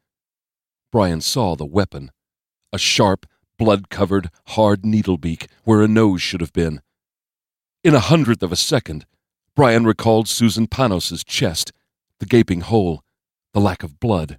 Bryan 0.93 1.23
saw 1.23 1.57
the 1.57 1.64
weapon 1.64 2.11
a 2.71 2.79
sharp, 2.79 3.25
blood 3.59 3.88
covered, 3.88 4.29
hard 4.49 4.85
needle 4.85 5.17
beak 5.17 5.47
where 5.64 5.81
a 5.81 5.88
nose 5.88 6.21
should 6.21 6.43
have 6.43 6.52
been. 6.52 6.83
In 7.83 7.95
a 7.95 8.00
hundredth 8.00 8.43
of 8.43 8.52
a 8.52 8.57
second, 8.57 9.07
Bryan 9.57 9.87
recalled 9.87 10.29
Susan 10.29 10.67
Panos's 10.67 11.25
chest, 11.25 11.73
the 12.19 12.26
gaping 12.26 12.61
hole, 12.61 13.02
the 13.55 13.61
lack 13.61 13.83
of 13.83 13.99
blood. 13.99 14.38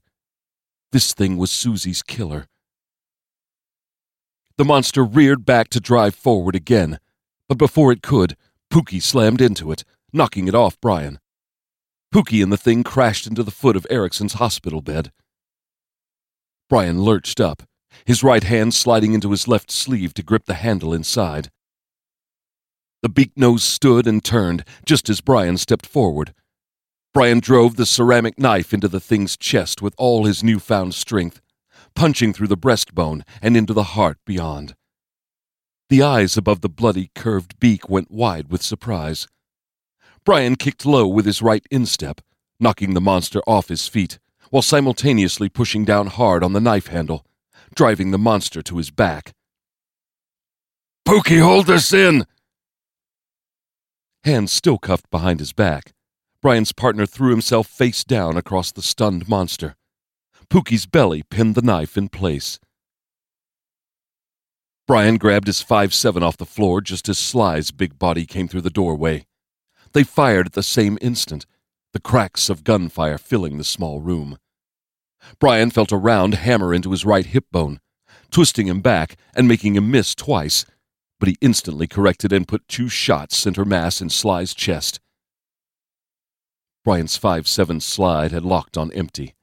This 0.92 1.16
thing 1.16 1.38
was 1.38 1.50
Susie's 1.50 2.04
killer. 2.04 2.46
The 4.58 4.66
monster 4.66 5.04
reared 5.04 5.44
back 5.44 5.70
to 5.70 5.80
drive 5.80 6.14
forward 6.14 6.56
again, 6.56 7.00
but 7.52 7.58
before 7.58 7.92
it 7.92 8.02
could, 8.02 8.38
Pookie 8.72 9.04
slammed 9.04 9.42
into 9.42 9.74
it, 9.74 9.84
knocking 10.14 10.48
it 10.48 10.56
off 10.56 10.80
Bryan. 10.80 11.20
Pookie 12.16 12.42
and 12.42 12.50
the 12.50 12.56
thing 12.56 12.82
crashed 12.82 13.28
into 13.28 13.44
the 13.44 13.52
foot 13.52 13.76
of 13.76 13.86
Erickson's 13.90 14.36
hospital 14.36 14.82
bed. 14.82 15.12
Bryan 16.70 17.02
lurched 17.02 17.42
up, 17.42 17.64
his 18.06 18.24
right 18.24 18.46
hand 18.46 18.74
sliding 18.74 19.14
into 19.14 19.32
his 19.32 19.50
left 19.50 19.70
sleeve 19.70 20.14
to 20.14 20.24
grip 20.24 20.46
the 20.46 20.54
handle 20.54 20.94
inside. 20.94 21.52
The 23.02 23.10
beak 23.10 23.34
nose 23.36 23.66
stood 23.66 24.08
and 24.08 24.24
turned 24.24 24.64
just 24.86 25.10
as 25.10 25.20
Bryan 25.20 25.58
stepped 25.58 25.86
forward. 25.86 26.34
Bryan 27.14 27.42
drove 27.42 27.76
the 27.76 27.86
ceramic 27.86 28.40
knife 28.40 28.74
into 28.74 28.88
the 28.88 29.02
thing's 29.02 29.36
chest 29.36 29.82
with 29.82 29.94
all 29.98 30.24
his 30.24 30.42
newfound 30.42 30.94
strength, 30.94 31.42
punching 31.96 32.32
through 32.32 32.48
the 32.48 32.56
breastbone 32.56 33.24
and 33.42 33.58
into 33.58 33.74
the 33.74 33.92
heart 34.00 34.20
beyond. 34.26 34.74
The 35.92 36.04
eyes 36.04 36.38
above 36.38 36.62
the 36.62 36.70
bloody, 36.70 37.12
curved 37.16 37.60
beak 37.60 37.90
went 37.90 38.10
wide 38.10 38.50
with 38.50 38.62
surprise. 38.62 39.28
Bryan 40.24 40.56
kicked 40.56 40.86
low 40.86 41.06
with 41.06 41.26
his 41.26 41.42
right 41.42 41.68
instep, 41.70 42.22
knocking 42.62 42.94
the 42.94 43.02
monster 43.02 43.42
off 43.46 43.68
his 43.68 43.90
feet, 43.90 44.18
while 44.52 44.62
simultaneously 44.62 45.50
pushing 45.50 45.84
down 45.84 46.08
hard 46.08 46.46
on 46.46 46.54
the 46.54 46.62
knife 46.62 46.88
handle, 46.88 47.26
driving 47.76 48.12
the 48.12 48.18
monster 48.18 48.62
to 48.62 48.78
his 48.78 48.90
back. 48.90 49.34
Pookie, 51.06 51.42
hold 51.42 51.70
us 51.70 51.92
in! 51.92 52.26
Hands 54.24 54.50
still 54.50 54.78
cuffed 54.78 55.12
behind 55.12 55.42
his 55.42 55.52
back, 55.52 55.92
Bryan's 56.42 56.72
partner 56.72 57.06
threw 57.06 57.32
himself 57.32 57.68
face 57.68 58.06
down 58.06 58.38
across 58.38 58.72
the 58.72 58.82
stunned 58.82 59.28
monster. 59.28 59.76
Pookie's 60.50 60.86
belly 60.86 61.22
pinned 61.24 61.56
the 61.56 61.62
knife 61.62 61.98
in 61.98 62.08
place. 62.08 62.62
Bryan 64.92 65.16
grabbed 65.16 65.48
his 65.48 65.64
5-7 65.64 66.22
off 66.22 66.36
the 66.36 66.46
floor 66.46 66.82
just 66.82 67.08
as 67.08 67.18
Sly's 67.18 67.72
big 67.72 67.98
body 67.98 68.26
came 68.26 68.50
through 68.50 68.60
the 68.60 68.70
doorway. 68.70 69.26
They 69.94 70.04
fired 70.04 70.48
at 70.48 70.52
the 70.52 70.62
same 70.62 70.98
instant, 71.00 71.46
the 71.94 72.02
cracks 72.02 72.50
of 72.50 72.66
gunfire 72.66 73.18
filling 73.18 73.58
the 73.58 73.64
small 73.64 74.02
room. 74.02 74.38
Bryan 75.40 75.72
felt 75.72 75.94
a 75.94 75.98
round 75.98 76.34
hammer 76.34 76.74
into 76.74 76.92
his 76.92 77.06
right 77.06 77.26
hip 77.26 77.46
bone, 77.54 77.80
twisting 78.32 78.68
him 78.68 78.82
back 78.82 79.16
and 79.34 79.48
making 79.48 79.78
him 79.78 79.90
miss 79.90 80.14
twice, 80.14 80.66
but 81.22 81.30
he 81.30 81.38
instantly 81.40 81.88
corrected 81.88 82.34
and 82.34 82.46
put 82.46 82.68
two 82.68 82.90
shots 82.90 83.38
center 83.38 83.64
mass 83.64 84.02
in 84.02 84.10
Sly's 84.10 84.54
chest. 84.54 85.00
Bryan's 86.84 87.18
5-7 87.18 87.82
slide 87.82 88.34
had 88.34 88.44
locked 88.44 88.78
on 88.78 88.92
empty. 88.92 89.36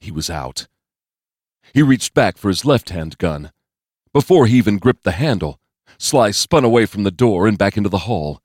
He 0.00 0.10
was 0.10 0.30
out. 0.30 0.68
He 1.74 1.82
reached 1.82 2.14
back 2.14 2.38
for 2.38 2.48
his 2.48 2.64
left-hand 2.64 3.18
gun. 3.18 3.52
Before 4.16 4.46
he 4.46 4.56
even 4.56 4.78
gripped 4.78 5.04
the 5.04 5.12
handle, 5.12 5.60
Sly 5.98 6.30
spun 6.30 6.64
away 6.64 6.86
from 6.86 7.02
the 7.02 7.10
door 7.10 7.46
and 7.46 7.58
back 7.58 7.76
into 7.76 7.90
the 7.90 8.08
hall. 8.08 8.40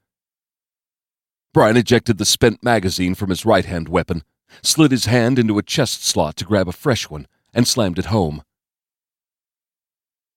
Bryan 1.53 1.77
ejected 1.77 2.17
the 2.17 2.25
spent 2.25 2.61
magazine 2.61 3.15
from 3.15 3.29
his 3.29 3.45
right-hand 3.45 3.87
weapon, 3.87 4.25
slid 4.61 4.91
his 4.91 5.05
hand 5.05 5.39
into 5.39 5.57
a 5.57 5.63
chest 5.63 6.03
slot 6.03 6.35
to 6.35 6.43
grab 6.43 6.67
a 6.67 6.73
fresh 6.73 7.09
one, 7.09 7.25
and 7.53 7.65
slammed 7.65 7.97
it 7.97 8.07
home. 8.07 8.43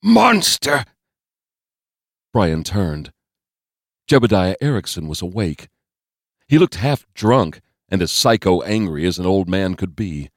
Monster! 0.04 0.84
Bryan 2.32 2.62
turned. 2.62 3.10
Jebediah 4.08 4.54
Erickson 4.60 5.08
was 5.08 5.20
awake. 5.20 5.66
He 6.46 6.60
looked 6.60 6.76
half 6.76 7.06
drunk 7.12 7.60
and 7.88 8.00
as 8.02 8.12
psycho 8.12 8.62
angry 8.62 9.04
as 9.04 9.18
an 9.18 9.26
old 9.26 9.48
man 9.48 9.74
could 9.74 9.96
be. 9.96 10.30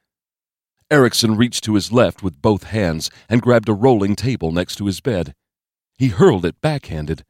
Erickson 0.90 1.36
reached 1.36 1.64
to 1.64 1.74
his 1.74 1.92
left 1.92 2.22
with 2.22 2.40
both 2.40 2.64
hands 2.64 3.10
and 3.28 3.42
grabbed 3.42 3.68
a 3.68 3.74
rolling 3.74 4.16
table 4.16 4.52
next 4.52 4.76
to 4.76 4.86
his 4.86 5.00
bed. 5.00 5.34
He 5.98 6.08
hurled 6.08 6.44
it 6.44 6.60
backhanded. 6.60 7.24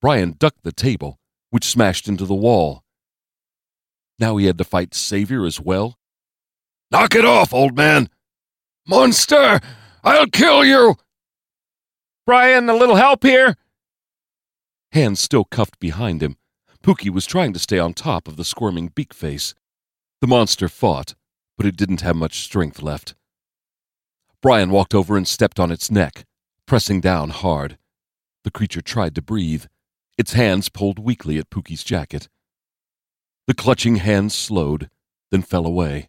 Bryan 0.00 0.36
ducked 0.38 0.64
the 0.64 0.72
table, 0.72 1.18
which 1.50 1.64
smashed 1.64 2.08
into 2.08 2.26
the 2.26 2.34
wall. 2.34 2.84
Now 4.18 4.36
he 4.36 4.46
had 4.46 4.58
to 4.58 4.64
fight 4.64 4.94
Savior 4.94 5.46
as 5.46 5.60
well. 5.60 5.98
Knock 6.90 7.14
it 7.14 7.24
off, 7.24 7.54
old 7.54 7.76
man! 7.76 8.10
Monster! 8.86 9.60
I'll 10.02 10.26
kill 10.26 10.64
you! 10.64 10.96
Bryan, 12.26 12.68
a 12.68 12.74
little 12.74 12.96
help 12.96 13.22
here? 13.22 13.56
Hands 14.92 15.18
still 15.18 15.44
cuffed 15.44 15.78
behind 15.78 16.22
him, 16.22 16.36
Pookie 16.84 17.08
was 17.08 17.24
trying 17.24 17.54
to 17.54 17.58
stay 17.58 17.78
on 17.78 17.94
top 17.94 18.28
of 18.28 18.36
the 18.36 18.44
squirming 18.44 18.88
beak 18.88 19.14
face. 19.14 19.54
The 20.20 20.26
monster 20.26 20.68
fought, 20.68 21.14
but 21.56 21.66
it 21.66 21.76
didn't 21.76 22.00
have 22.00 22.16
much 22.16 22.40
strength 22.40 22.82
left. 22.82 23.14
Bryan 24.42 24.70
walked 24.70 24.94
over 24.94 25.16
and 25.16 25.26
stepped 25.26 25.58
on 25.58 25.70
its 25.70 25.90
neck, 25.90 26.24
pressing 26.66 27.00
down 27.00 27.30
hard. 27.30 27.78
The 28.44 28.50
creature 28.50 28.82
tried 28.82 29.14
to 29.14 29.22
breathe. 29.22 29.64
Its 30.18 30.34
hands 30.34 30.68
pulled 30.68 30.98
weakly 30.98 31.38
at 31.38 31.50
Pookie's 31.50 31.84
jacket. 31.84 32.28
The 33.46 33.54
clutching 33.54 33.96
hands 33.96 34.34
slowed, 34.34 34.90
then 35.30 35.42
fell 35.42 35.66
away. 35.66 36.08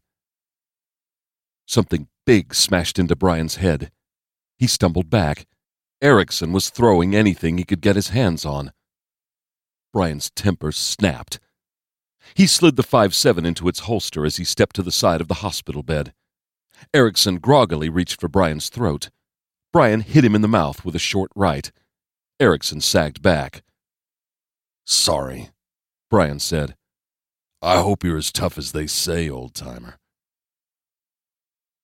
Something 1.66 2.08
big 2.26 2.54
smashed 2.54 3.00
into 3.00 3.16
Bryan's 3.16 3.56
head. 3.56 3.92
He 4.58 4.68
stumbled 4.68 5.10
back, 5.10 5.48
Erickson 6.02 6.52
was 6.52 6.70
throwing 6.70 7.16
anything 7.16 7.58
he 7.58 7.64
could 7.64 7.82
get 7.82 7.96
his 7.96 8.10
hands 8.10 8.46
on. 8.46 8.72
Bryan's 9.94 10.30
temper 10.30 10.72
snapped. 10.72 11.40
He 12.34 12.48
slid 12.48 12.76
the 12.76 12.84
5-7 12.84 13.46
into 13.46 13.68
its 13.68 13.82
holster 13.82 14.26
as 14.26 14.38
he 14.38 14.44
stepped 14.44 14.76
to 14.78 14.84
the 14.84 14.92
side 14.92 15.22
of 15.22 15.28
the 15.28 15.36
hospital 15.36 15.84
bed. 15.84 16.14
Erickson 16.94 17.38
groggily 17.38 17.90
reached 17.90 18.20
for 18.20 18.28
Bryan's 18.28 18.70
throat. 18.70 19.10
Bryan 19.72 20.02
hit 20.02 20.26
him 20.26 20.36
in 20.36 20.42
the 20.42 20.48
mouth 20.48 20.84
with 20.84 20.96
a 20.96 21.00
short 21.00 21.32
right. 21.36 21.72
Erickson 22.40 22.82
sagged 22.82 23.22
back. 23.22 23.64
Sorry, 24.86 25.50
Bryan 26.10 26.40
said. 26.40 26.76
I 27.62 27.82
hope 27.82 28.04
you're 28.04 28.18
as 28.18 28.32
tough 28.32 28.58
as 28.58 28.72
they 28.72 28.88
say, 28.88 29.30
old 29.30 29.54
timer. 29.54 29.98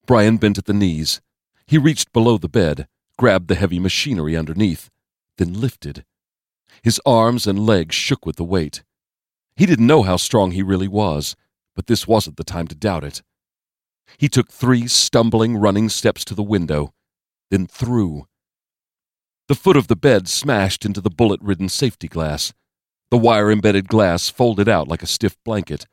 Bryan 0.06 0.38
bent 0.38 0.58
at 0.58 0.66
the 0.66 0.74
knees. 0.74 1.22
He 1.66 1.78
reached 1.78 2.12
below 2.12 2.38
the 2.38 2.50
bed, 2.50 2.88
grabbed 3.18 3.48
the 3.48 3.56
heavy 3.56 3.80
machinery 3.80 4.36
underneath, 4.36 4.90
then 5.38 5.60
lifted. 5.60 6.06
His 6.84 7.00
arms 7.06 7.48
and 7.48 7.66
legs 7.66 7.96
shook 7.96 8.26
with 8.26 8.36
the 8.36 8.44
weight. 8.44 8.84
He 9.62 9.68
didn't 9.68 9.86
know 9.86 10.02
how 10.02 10.18
strong 10.18 10.50
he 10.50 10.64
really 10.64 10.88
was, 10.88 11.36
but 11.76 11.86
this 11.86 12.08
wasn't 12.08 12.38
the 12.38 12.44
time 12.44 12.68
to 12.70 12.74
doubt 12.74 13.04
it. 13.04 13.22
He 14.18 14.28
took 14.28 14.52
three 14.52 14.88
stumbling, 14.88 15.56
running 15.56 15.88
steps 15.88 16.26
to 16.26 16.34
the 16.34 16.42
window, 16.42 16.96
then 17.52 17.68
through. 17.68 18.26
The 19.48 19.54
foot 19.54 19.78
of 19.78 19.86
the 19.86 19.96
bed 19.96 20.28
smashed 20.28 20.84
into 20.84 21.00
the 21.00 21.12
bullet 21.12 21.40
ridden 21.44 21.70
safety 21.70 22.08
glass. 22.08 22.54
The 23.12 23.20
wire 23.20 23.52
embedded 23.52 23.88
glass 23.88 24.30
folded 24.30 24.68
out 24.68 24.88
like 24.88 25.04
a 25.04 25.06
stiff 25.06 25.38
blanket. 25.46 25.86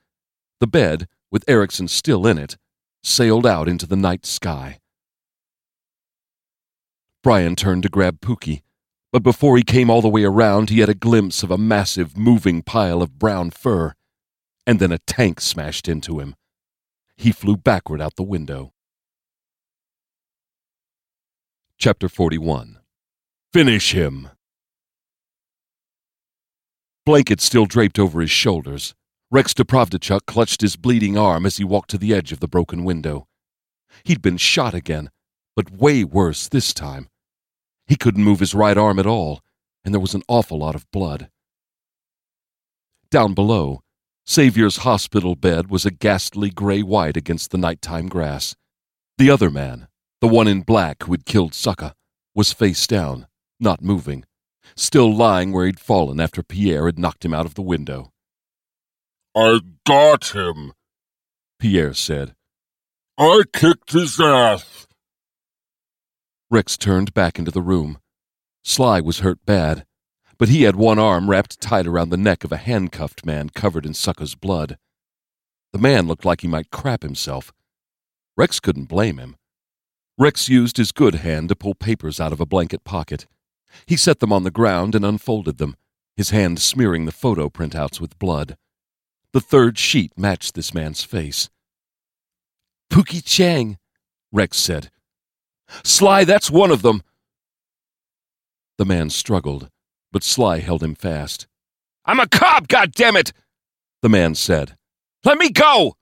The 0.61 0.67
bed, 0.67 1.07
with 1.31 1.45
Erickson 1.47 1.89
still 1.89 2.27
in 2.27 2.39
it, 2.39 2.57
sailed 3.03 3.45
out 3.45 3.69
into 3.69 3.85
the 3.85 3.97
night 3.97 4.25
sky. 4.25 4.79
Bryan 7.23 7.55
turned 7.55 7.83
to 7.83 7.91
grab 7.91 8.23
Pookie, 8.23 8.63
but 9.12 9.23
before 9.23 9.57
he 9.57 9.62
came 9.62 9.88
all 9.88 10.03
the 10.03 10.09
way 10.09 10.25
around, 10.25 10.71
he 10.71 10.81
had 10.81 10.88
a 10.88 10.95
glimpse 10.95 11.43
of 11.43 11.50
a 11.50 11.59
massive, 11.59 12.17
moving 12.17 12.62
pile 12.62 13.00
of 13.00 13.19
brown 13.19 13.50
fur, 13.50 13.95
and 14.67 14.81
then 14.81 14.93
a 14.93 14.99
tank 14.99 15.41
smashed 15.41 15.88
into 15.88 16.21
him. 16.21 16.35
He 17.17 17.33
flew 17.33 17.57
backward 17.57 18.00
out 18.00 18.17
the 18.17 18.23
window. 18.23 18.73
Chapter 21.79 22.09
41 22.09 22.79
Finish 23.53 23.93
him! 23.93 24.29
Blanket 27.07 27.41
still 27.41 27.65
draped 27.65 27.99
over 27.99 28.21
his 28.21 28.31
shoulders. 28.31 28.95
Rex 29.31 29.55
Deprovdechuk 29.55 30.27
clutched 30.27 30.61
his 30.61 30.77
bleeding 30.77 31.17
arm 31.17 31.47
as 31.47 31.57
he 31.57 31.65
walked 31.65 31.88
to 31.91 31.99
the 31.99 32.12
edge 32.12 32.33
of 32.33 32.41
the 32.41 32.49
broken 32.49 32.85
window. 32.85 33.27
He'd 34.05 34.21
been 34.21 34.37
shot 34.37 34.75
again, 34.75 35.11
but 35.57 35.71
way 35.71 36.05
worse 36.05 36.49
this 36.49 36.75
time. 36.75 37.09
He 37.88 37.97
couldn't 37.97 38.23
move 38.23 38.40
his 38.40 38.54
right 38.54 38.76
arm 38.76 38.99
at 38.99 39.07
all, 39.07 39.40
and 39.85 39.92
there 39.92 40.00
was 40.00 40.14
an 40.14 40.23
awful 40.28 40.59
lot 40.59 40.75
of 40.75 40.88
blood. 40.90 41.30
Down 43.11 43.33
below, 43.33 43.80
Savior's 44.26 44.78
hospital 44.78 45.35
bed 45.35 45.71
was 45.71 45.87
a 45.87 45.90
ghastly 45.90 46.50
gray 46.50 46.83
white 46.83 47.16
against 47.16 47.50
the 47.50 47.57
nighttime 47.57 48.09
grass. 48.09 48.54
The 49.16 49.30
other 49.30 49.49
man, 49.49 49.88
the 50.21 50.28
one 50.28 50.47
in 50.47 50.61
black 50.61 51.04
who 51.04 51.12
had 51.12 51.25
killed 51.25 51.52
Sucka, 51.52 51.95
was 52.35 52.52
face 52.52 52.87
down, 52.87 53.26
not 53.59 53.83
moving, 53.83 54.26
still 54.76 55.12
lying 55.12 55.50
where 55.52 55.64
he'd 55.64 55.80
fallen 55.80 56.21
after 56.21 56.42
Pierre 56.42 56.85
had 56.85 56.99
knocked 56.99 57.25
him 57.25 57.33
out 57.33 57.47
of 57.47 57.54
the 57.54 57.62
window. 57.62 58.12
I 59.35 59.61
got 59.87 60.35
him, 60.35 60.75
Pierre 61.59 61.95
said. 61.95 62.35
I 63.16 63.45
kicked 63.52 63.92
his 63.92 64.21
ass. 64.21 64.88
Rex 66.50 66.76
turned 66.78 67.12
back 67.12 67.38
into 67.38 67.50
the 67.50 67.62
room. 67.62 67.99
Sly 68.64 69.00
was 69.00 69.21
hurt 69.21 69.45
bad, 69.45 69.85
but 70.38 70.49
he 70.49 70.62
had 70.62 70.76
one 70.76 70.99
arm 70.99 71.28
wrapped 71.28 71.61
tight 71.61 71.87
around 71.87 72.09
the 72.09 72.17
neck 72.17 72.45
of 72.45 72.52
a 72.52 72.57
handcuffed 72.57 73.26
man 73.26 73.50
covered 73.50 73.85
in 73.85 73.93
Sucka's 73.93 74.35
blood. 74.35 74.78
The 75.73 75.78
man 75.78 76.07
looked 76.07 76.25
like 76.25 76.40
he 76.40 76.49
might 76.49 76.71
crap 76.71 77.02
himself. 77.02 77.52
Rex 78.37 78.61
couldn't 78.61 78.88
blame 78.88 79.19
him. 79.19 79.37
Rex 80.17 80.49
used 80.49 80.78
his 80.78 80.90
good 80.93 81.17
hand 81.17 81.50
to 81.50 81.57
pull 81.57 81.75
papers 81.75 82.19
out 82.19 82.33
of 82.33 82.40
a 82.40 82.47
blanket 82.47 82.83
pocket. 82.83 83.26
He 83.85 83.97
set 83.97 84.21
them 84.21 84.33
on 84.33 84.45
the 84.45 84.50
ground 84.50 84.95
and 84.95 85.05
unfolded 85.05 85.59
them, 85.59 85.76
his 86.17 86.31
hand 86.31 86.61
smearing 86.61 87.05
the 87.05 87.12
photo 87.12 87.49
printouts 87.49 88.00
with 88.00 88.19
blood. 88.19 88.57
The 89.33 89.40
third 89.40 89.78
sheet 89.78 90.12
matched 90.17 90.55
this 90.55 90.73
man's 90.73 91.05
face. 91.05 91.50
Pookie 92.90 93.23
Chang, 93.25 93.78
Rex 94.33 94.57
said. 94.57 94.90
Sly, 95.85 96.25
that's 96.25 96.51
one 96.51 96.71
of 96.71 96.83
them. 96.83 97.03
The 98.79 98.85
man 98.85 99.11
struggled, 99.11 99.71
but 100.13 100.23
Sly 100.23 100.61
held 100.61 100.83
him 100.83 100.95
fast. 100.95 101.47
I'm 102.05 102.21
a 102.21 102.29
cop, 102.29 102.69
goddammit! 102.69 103.33
The 104.03 104.09
man 104.09 104.35
said. 104.35 104.77
Let 105.25 105.39
me 105.39 105.51
go! 105.51 105.97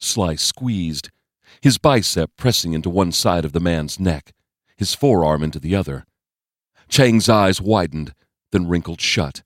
Sly 0.00 0.36
squeezed, 0.36 1.10
his 1.60 1.78
bicep 1.78 2.30
pressing 2.36 2.72
into 2.72 2.90
one 2.90 3.12
side 3.12 3.44
of 3.44 3.52
the 3.52 3.60
man's 3.60 3.98
neck, 3.98 4.32
his 4.76 4.94
forearm 4.94 5.42
into 5.42 5.58
the 5.58 5.74
other. 5.74 6.06
Chang's 6.88 7.28
eyes 7.28 7.60
widened, 7.60 8.14
then 8.52 8.68
wrinkled 8.68 9.00
shut. 9.00 9.42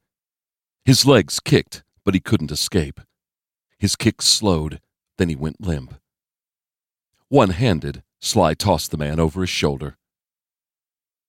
His 0.85 1.07
legs 1.07 1.41
kicked, 1.41 1.83
but 2.05 2.15
he 2.15 2.21
couldn't 2.21 2.53
escape. 2.53 3.01
His 3.79 3.97
kicks 3.97 4.27
slowed, 4.27 4.81
then 5.17 5.29
he 5.29 5.37
went 5.37 5.61
limp. 5.61 5.95
One 7.29 7.51
handed, 7.51 8.03
Sly 8.21 8.55
tossed 8.55 8.91
the 8.91 8.99
man 8.99 9.21
over 9.21 9.41
his 9.41 9.51
shoulder. 9.51 9.97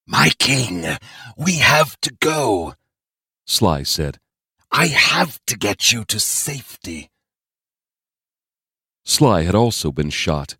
My 0.08 0.32
king, 0.40 0.86
we 1.38 1.58
have 1.60 2.00
to 2.02 2.14
go, 2.20 2.74
Sly 3.46 3.84
said. 3.84 4.20
I 4.72 4.88
have 4.88 5.40
to 5.48 5.58
get 5.58 5.92
you 5.92 6.06
to 6.06 6.20
safety. 6.20 7.10
Sly 9.04 9.42
had 9.42 9.56
also 9.56 9.92
been 9.92 10.12
shot. 10.12 10.56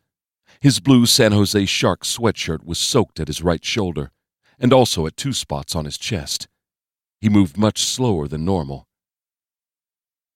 His 0.60 0.80
blue 0.80 1.06
San 1.06 1.32
Jose 1.32 1.66
Shark 1.66 2.04
sweatshirt 2.04 2.66
was 2.66 2.80
soaked 2.80 3.20
at 3.20 3.28
his 3.28 3.44
right 3.44 3.64
shoulder, 3.64 4.12
and 4.58 4.74
also 4.74 5.06
at 5.06 5.16
two 5.16 5.34
spots 5.34 5.76
on 5.76 5.86
his 5.86 5.98
chest. 5.98 6.48
He 7.22 7.30
moved 7.30 7.58
much 7.58 7.84
slower 7.84 8.28
than 8.28 8.44
normal. 8.44 8.88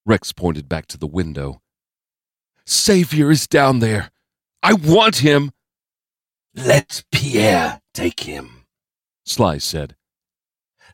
Rex 0.05 0.31
pointed 0.31 0.69
back 0.69 0.85
to 0.87 0.97
the 0.97 1.07
window. 1.07 1.61
Savior 2.65 3.31
is 3.31 3.47
down 3.47 3.79
there. 3.79 4.11
I 4.61 4.73
want 4.73 5.17
him. 5.17 5.51
Let 6.55 7.03
Pierre 7.11 7.81
take 7.93 8.21
him, 8.21 8.65
Sly 9.25 9.57
said. 9.57 9.95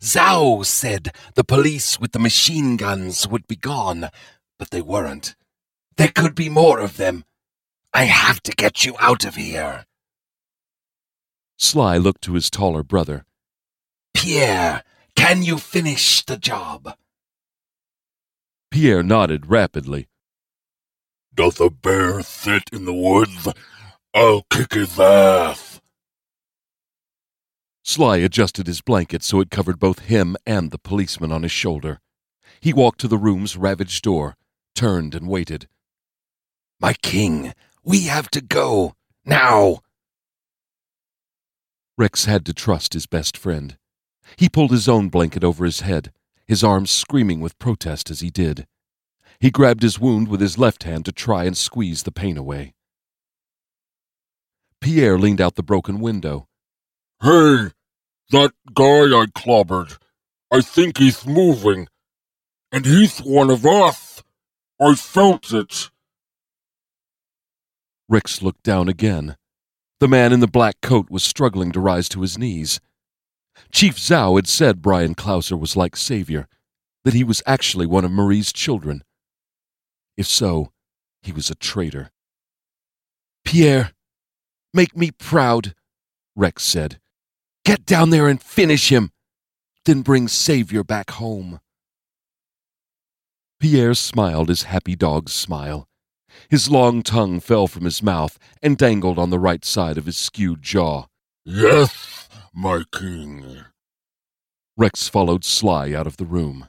Zou 0.02 0.64
said 0.64 1.14
the 1.36 1.44
police 1.44 2.00
with 2.00 2.14
the 2.14 2.20
machine 2.20 2.78
guns 2.78 3.28
would 3.28 3.46
be 3.46 3.58
gone, 3.58 4.10
but 4.58 4.70
they 4.70 4.82
weren't. 4.82 5.36
There 5.98 6.08
could 6.08 6.34
be 6.34 6.48
more 6.48 6.80
of 6.80 6.96
them. 6.96 7.26
I 7.94 8.06
have 8.06 8.42
to 8.44 8.54
get 8.54 8.86
you 8.86 8.96
out 9.00 9.26
of 9.26 9.36
here. 9.36 9.86
Sly 11.58 11.98
looked 11.98 12.22
to 12.24 12.36
his 12.36 12.50
taller 12.50 12.84
brother. 12.84 13.26
Pierre, 14.14 14.84
can 15.16 15.44
you 15.44 15.58
finish 15.58 16.24
the 16.24 16.38
job? 16.38 16.96
Pierre 18.72 19.04
nodded 19.04 19.48
rapidly. 19.48 20.08
Doth 21.34 21.60
a 21.60 21.70
bear 21.70 22.22
sit 22.22 22.64
in 22.72 22.86
the 22.86 22.94
woods? 22.94 23.50
I'll 24.14 24.44
kick 24.50 24.74
his 24.74 25.00
ass. 25.00 25.82
Sly 27.84 28.18
adjusted 28.18 28.68
his 28.68 28.82
blanket 28.82 29.24
so 29.24 29.40
it 29.40 29.52
covered 29.52 29.80
both 29.80 30.00
him 30.00 30.36
and 30.46 30.72
the 30.72 30.78
policeman 30.78 31.32
on 31.32 31.44
his 31.44 31.52
shoulder. 31.52 32.00
He 32.60 32.74
walked 32.74 33.00
to 33.02 33.08
the 33.08 33.18
room's 33.18 33.56
ravaged 33.56 34.04
door, 34.04 34.36
turned 34.76 35.16
and 35.16 35.28
waited. 35.28 35.68
My 36.80 36.94
king, 36.94 37.54
we 37.84 38.02
have 38.02 38.30
to 38.32 38.42
go. 38.42 38.96
Now! 39.26 39.80
Rex 41.98 42.26
had 42.26 42.46
to 42.46 42.54
trust 42.54 42.94
his 42.94 43.06
best 43.06 43.38
friend. 43.38 43.78
He 44.38 44.50
pulled 44.50 44.72
his 44.72 44.88
own 44.88 45.10
blanket 45.10 45.44
over 45.44 45.66
his 45.66 45.82
head, 45.82 46.12
his 46.48 46.64
arms 46.64 46.92
screaming 46.92 47.42
with 47.42 47.60
protest 47.60 48.10
as 48.10 48.22
he 48.22 48.30
did. 48.30 48.66
He 49.40 49.52
grabbed 49.52 49.84
his 49.84 50.00
wound 50.00 50.28
with 50.28 50.42
his 50.42 50.58
left 50.58 50.84
hand 50.84 51.06
to 51.06 51.12
try 51.12 51.44
and 51.44 51.58
squeeze 51.58 52.04
the 52.04 52.12
pain 52.12 52.38
away. 52.38 52.74
Pierre 54.82 55.18
leaned 55.18 55.42
out 55.42 55.56
the 55.56 55.64
broken 55.64 56.00
window. 56.00 56.48
Hey, 57.22 57.70
that 58.32 58.52
guy 58.74 58.84
I 58.84 59.26
clobbered. 59.36 59.98
I 60.52 60.62
think 60.62 60.98
he's 60.98 61.26
moving. 61.26 61.88
And 62.72 62.86
he's 62.86 63.20
one 63.20 63.50
of 63.50 63.66
us. 63.66 64.24
I 64.80 64.96
felt 64.96 65.52
it. 65.54 65.90
Rex 68.08 68.42
looked 68.42 68.64
down 68.64 68.88
again. 68.88 69.36
The 70.00 70.08
man 70.08 70.32
in 70.32 70.40
the 70.40 70.48
black 70.48 70.82
coat 70.82 71.10
was 71.10 71.24
struggling 71.24 71.72
to 71.74 71.80
rise 71.80 72.08
to 72.10 72.22
his 72.22 72.38
knees. 72.38 72.80
Chief 73.72 74.00
Zou 74.00 74.36
had 74.38 74.48
said 74.48 74.82
Bryan 74.82 75.14
Clauser 75.14 75.60
was 75.60 75.76
like 75.76 75.98
Savior, 75.98 76.48
that 77.04 77.14
he 77.14 77.24
was 77.24 77.44
actually 77.46 77.86
one 77.86 78.06
of 78.06 78.12
Marie's 78.12 78.54
children. 78.54 79.04
If 80.16 80.26
so, 80.26 80.72
he 81.22 81.32
was 81.32 81.50
a 81.50 81.56
traitor. 81.56 82.12
Pierre, 83.44 83.92
make 84.74 84.96
me 84.96 85.12
proud, 85.12 85.76
Rex 86.36 86.64
said. 86.64 87.00
Get 87.66 87.86
down 87.86 88.10
there 88.10 88.28
and 88.28 88.42
finish 88.42 88.92
him, 88.92 89.12
then 89.86 90.02
bring 90.02 90.28
Savior 90.28 90.84
back 90.84 91.12
home. 91.12 91.60
Pierre 93.60 93.94
smiled 93.94 94.48
his 94.48 94.64
happy 94.64 94.96
dog's 94.96 95.34
smile. 95.34 95.88
His 96.50 96.70
long 96.70 97.04
tongue 97.04 97.40
fell 97.40 97.68
from 97.68 97.84
his 97.84 98.02
mouth 98.02 98.40
and 98.62 98.78
dangled 98.78 99.20
on 99.20 99.30
the 99.30 99.40
right 99.40 99.66
side 99.66 99.98
of 99.98 100.06
his 100.06 100.16
skewed 100.16 100.62
jaw. 100.62 101.08
Yes, 101.44 102.30
my 102.54 102.84
king. 102.92 103.66
Rex 104.78 105.10
followed 105.10 105.44
Sly 105.44 105.92
out 105.92 106.08
of 106.08 106.16
the 106.18 106.26
room. 106.26 106.69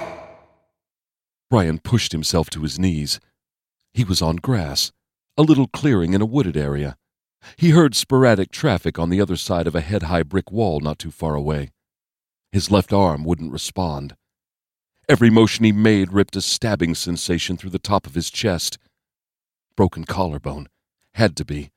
Bryan 1.51 1.79
pushed 1.79 2.13
himself 2.13 2.49
to 2.51 2.61
his 2.61 2.79
knees. 2.79 3.19
He 3.93 4.05
was 4.05 4.21
on 4.21 4.37
grass, 4.37 4.93
a 5.37 5.41
little 5.41 5.67
clearing 5.67 6.13
in 6.13 6.21
a 6.21 6.25
wooded 6.25 6.55
area. 6.55 6.95
He 7.57 7.71
heard 7.71 7.93
sporadic 7.93 8.51
traffic 8.51 8.97
on 8.97 9.09
the 9.09 9.19
other 9.19 9.35
side 9.35 9.67
of 9.67 9.75
a 9.75 9.81
head 9.81 10.03
high 10.03 10.23
brick 10.23 10.49
wall 10.49 10.79
not 10.79 10.97
too 10.97 11.11
far 11.11 11.35
away. 11.35 11.71
His 12.53 12.71
left 12.71 12.93
arm 12.93 13.25
wouldn't 13.25 13.51
respond. 13.51 14.15
Every 15.09 15.29
motion 15.29 15.65
he 15.65 15.73
made 15.73 16.13
ripped 16.13 16.37
a 16.37 16.41
stabbing 16.41 16.95
sensation 16.95 17.57
through 17.57 17.71
the 17.71 17.79
top 17.79 18.07
of 18.07 18.15
his 18.15 18.29
chest. 18.29 18.77
Broken 19.75 20.05
collarbone. 20.05 20.69
Had 21.15 21.35
to 21.35 21.43
be. 21.43 21.71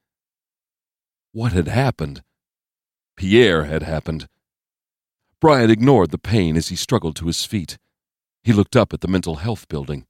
What 1.33 1.53
had 1.53 1.67
happened? 1.67 2.23
Pierre 3.17 3.65
had 3.65 3.83
happened. 3.83 4.29
Bryan 5.41 5.71
ignored 5.71 6.13
the 6.13 6.19
pain 6.19 6.57
as 6.57 6.69
he 6.69 6.77
struggled 6.77 7.17
to 7.17 7.27
his 7.27 7.45
feet. 7.45 7.77
He 8.45 8.53
looked 8.53 8.77
up 8.77 8.93
at 8.93 9.01
the 9.01 9.09
mental 9.09 9.37
health 9.37 9.67
building. 9.69 10.05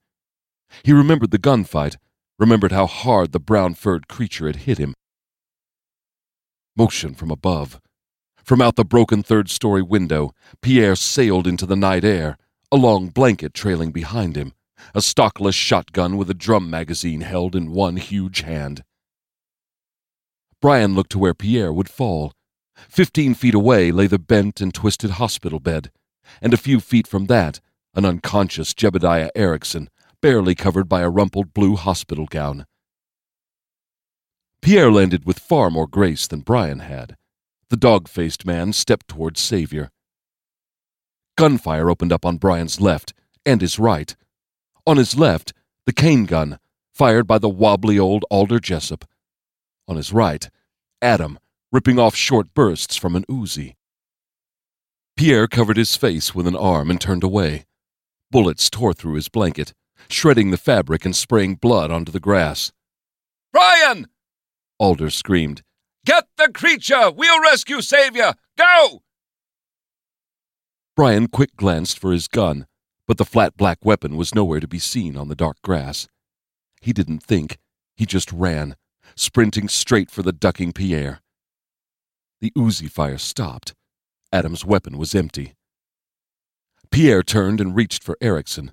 He 0.83 0.91
remembered 0.91 1.31
the 1.31 1.39
gunfight, 1.39 1.95
remembered 2.37 2.73
how 2.73 2.85
hard 2.85 3.31
the 3.31 3.39
brown 3.39 3.75
furred 3.75 4.09
creature 4.09 4.47
had 4.47 4.57
hit 4.57 4.77
him. 4.77 4.93
Motion 6.75 7.15
from 7.15 7.31
above. 7.31 7.79
From 8.43 8.61
out 8.61 8.75
the 8.75 8.83
broken 8.83 9.23
third 9.23 9.49
story 9.49 9.81
window, 9.81 10.33
Pierre 10.61 10.97
sailed 10.97 11.47
into 11.47 11.65
the 11.65 11.77
night 11.77 12.03
air, 12.03 12.37
a 12.71 12.75
long 12.75 13.07
blanket 13.07 13.53
trailing 13.53 13.91
behind 13.91 14.35
him, 14.35 14.51
a 14.93 15.01
stockless 15.01 15.55
shotgun 15.55 16.17
with 16.17 16.29
a 16.29 16.33
drum 16.33 16.69
magazine 16.69 17.21
held 17.21 17.55
in 17.55 17.71
one 17.71 17.95
huge 17.95 18.41
hand. 18.41 18.83
Bryan 20.61 20.93
looked 20.93 21.11
to 21.11 21.19
where 21.19 21.33
Pierre 21.33 21.71
would 21.71 21.89
fall. 21.89 22.33
Fifteen 22.89 23.33
feet 23.33 23.55
away 23.55 23.91
lay 23.91 24.07
the 24.07 24.19
bent 24.19 24.59
and 24.59 24.73
twisted 24.73 25.11
hospital 25.11 25.61
bed, 25.61 25.89
and 26.41 26.53
a 26.53 26.57
few 26.57 26.81
feet 26.81 27.07
from 27.07 27.27
that, 27.27 27.61
an 27.95 28.05
unconscious 28.05 28.73
Jebediah 28.73 29.29
Erickson, 29.35 29.89
barely 30.21 30.53
covered 30.53 30.89
by 30.89 31.01
a 31.01 31.09
rumpled 31.09 31.53
blue 31.53 31.75
hospital 31.75 32.25
gown. 32.25 32.65
Pierre 34.61 34.91
landed 34.91 35.25
with 35.25 35.39
far 35.39 35.69
more 35.69 35.87
grace 35.87 36.27
than 36.27 36.41
Bryan 36.41 36.79
had. 36.79 37.15
The 37.69 37.77
dog 37.77 38.07
faced 38.07 38.45
man 38.45 38.73
stepped 38.73 39.07
towards 39.07 39.39
Savior. 39.39 39.91
Gunfire 41.37 41.89
opened 41.89 42.11
up 42.11 42.25
on 42.25 42.37
Bryan's 42.37 42.81
left 42.81 43.13
and 43.45 43.61
his 43.61 43.77
right. 43.77 44.15
On 44.87 44.97
his 44.97 45.17
left, 45.17 45.53
the 45.85 45.93
cane 45.93 46.25
gun, 46.25 46.59
fired 46.93 47.27
by 47.27 47.37
the 47.37 47.49
wobbly 47.49 47.99
old 47.99 48.25
Alder 48.29 48.59
Jessup. 48.59 49.05
On 49.87 49.97
his 49.97 50.11
right, 50.11 50.49
Adam, 51.01 51.37
ripping 51.71 51.99
off 51.99 52.15
short 52.15 52.53
bursts 52.53 52.95
from 52.95 53.15
an 53.15 53.25
Uzi. 53.29 53.75
Pierre 55.15 55.47
covered 55.47 55.77
his 55.77 55.95
face 55.95 56.33
with 56.33 56.47
an 56.47 56.55
arm 56.55 56.89
and 56.89 56.99
turned 56.99 57.23
away. 57.23 57.65
Bullets 58.35 58.69
tore 58.69 58.91
through 58.91 59.13
his 59.13 59.29
blanket, 59.29 59.73
shredding 60.09 60.51
the 60.51 60.57
fabric 60.57 61.05
and 61.05 61.15
spraying 61.15 61.55
blood 61.55 61.89
onto 61.89 62.11
the 62.11 62.19
grass. 62.19 62.73
Bryan! 63.53 64.09
Alder 64.77 65.09
screamed. 65.09 65.63
Get 66.05 66.25
the 66.37 66.51
creature! 66.51 67.11
We'll 67.11 67.41
rescue 67.41 67.79
Savior! 67.79 68.33
Go! 68.57 69.03
Bryan 70.97 71.29
quick 71.29 71.55
glanced 71.55 71.97
for 71.97 72.11
his 72.11 72.27
gun, 72.27 72.67
but 73.07 73.17
the 73.17 73.23
flat 73.23 73.55
black 73.55 73.77
weapon 73.85 74.17
was 74.17 74.35
nowhere 74.35 74.59
to 74.59 74.67
be 74.67 74.79
seen 74.79 75.15
on 75.15 75.29
the 75.29 75.35
dark 75.35 75.55
grass. 75.63 76.09
He 76.81 76.91
didn't 76.91 77.23
think, 77.23 77.57
he 77.95 78.05
just 78.05 78.33
ran, 78.33 78.75
sprinting 79.15 79.69
straight 79.69 80.11
for 80.11 80.23
the 80.23 80.33
ducking 80.33 80.73
Pierre. 80.73 81.21
The 82.41 82.51
Uzi 82.51 82.91
fire 82.91 83.17
stopped. 83.17 83.73
Adam's 84.33 84.65
weapon 84.65 84.97
was 84.97 85.15
empty. 85.15 85.53
Pierre 86.91 87.23
turned 87.23 87.59
and 87.59 87.75
reached 87.75 88.03
for 88.03 88.17
Erickson. 88.21 88.71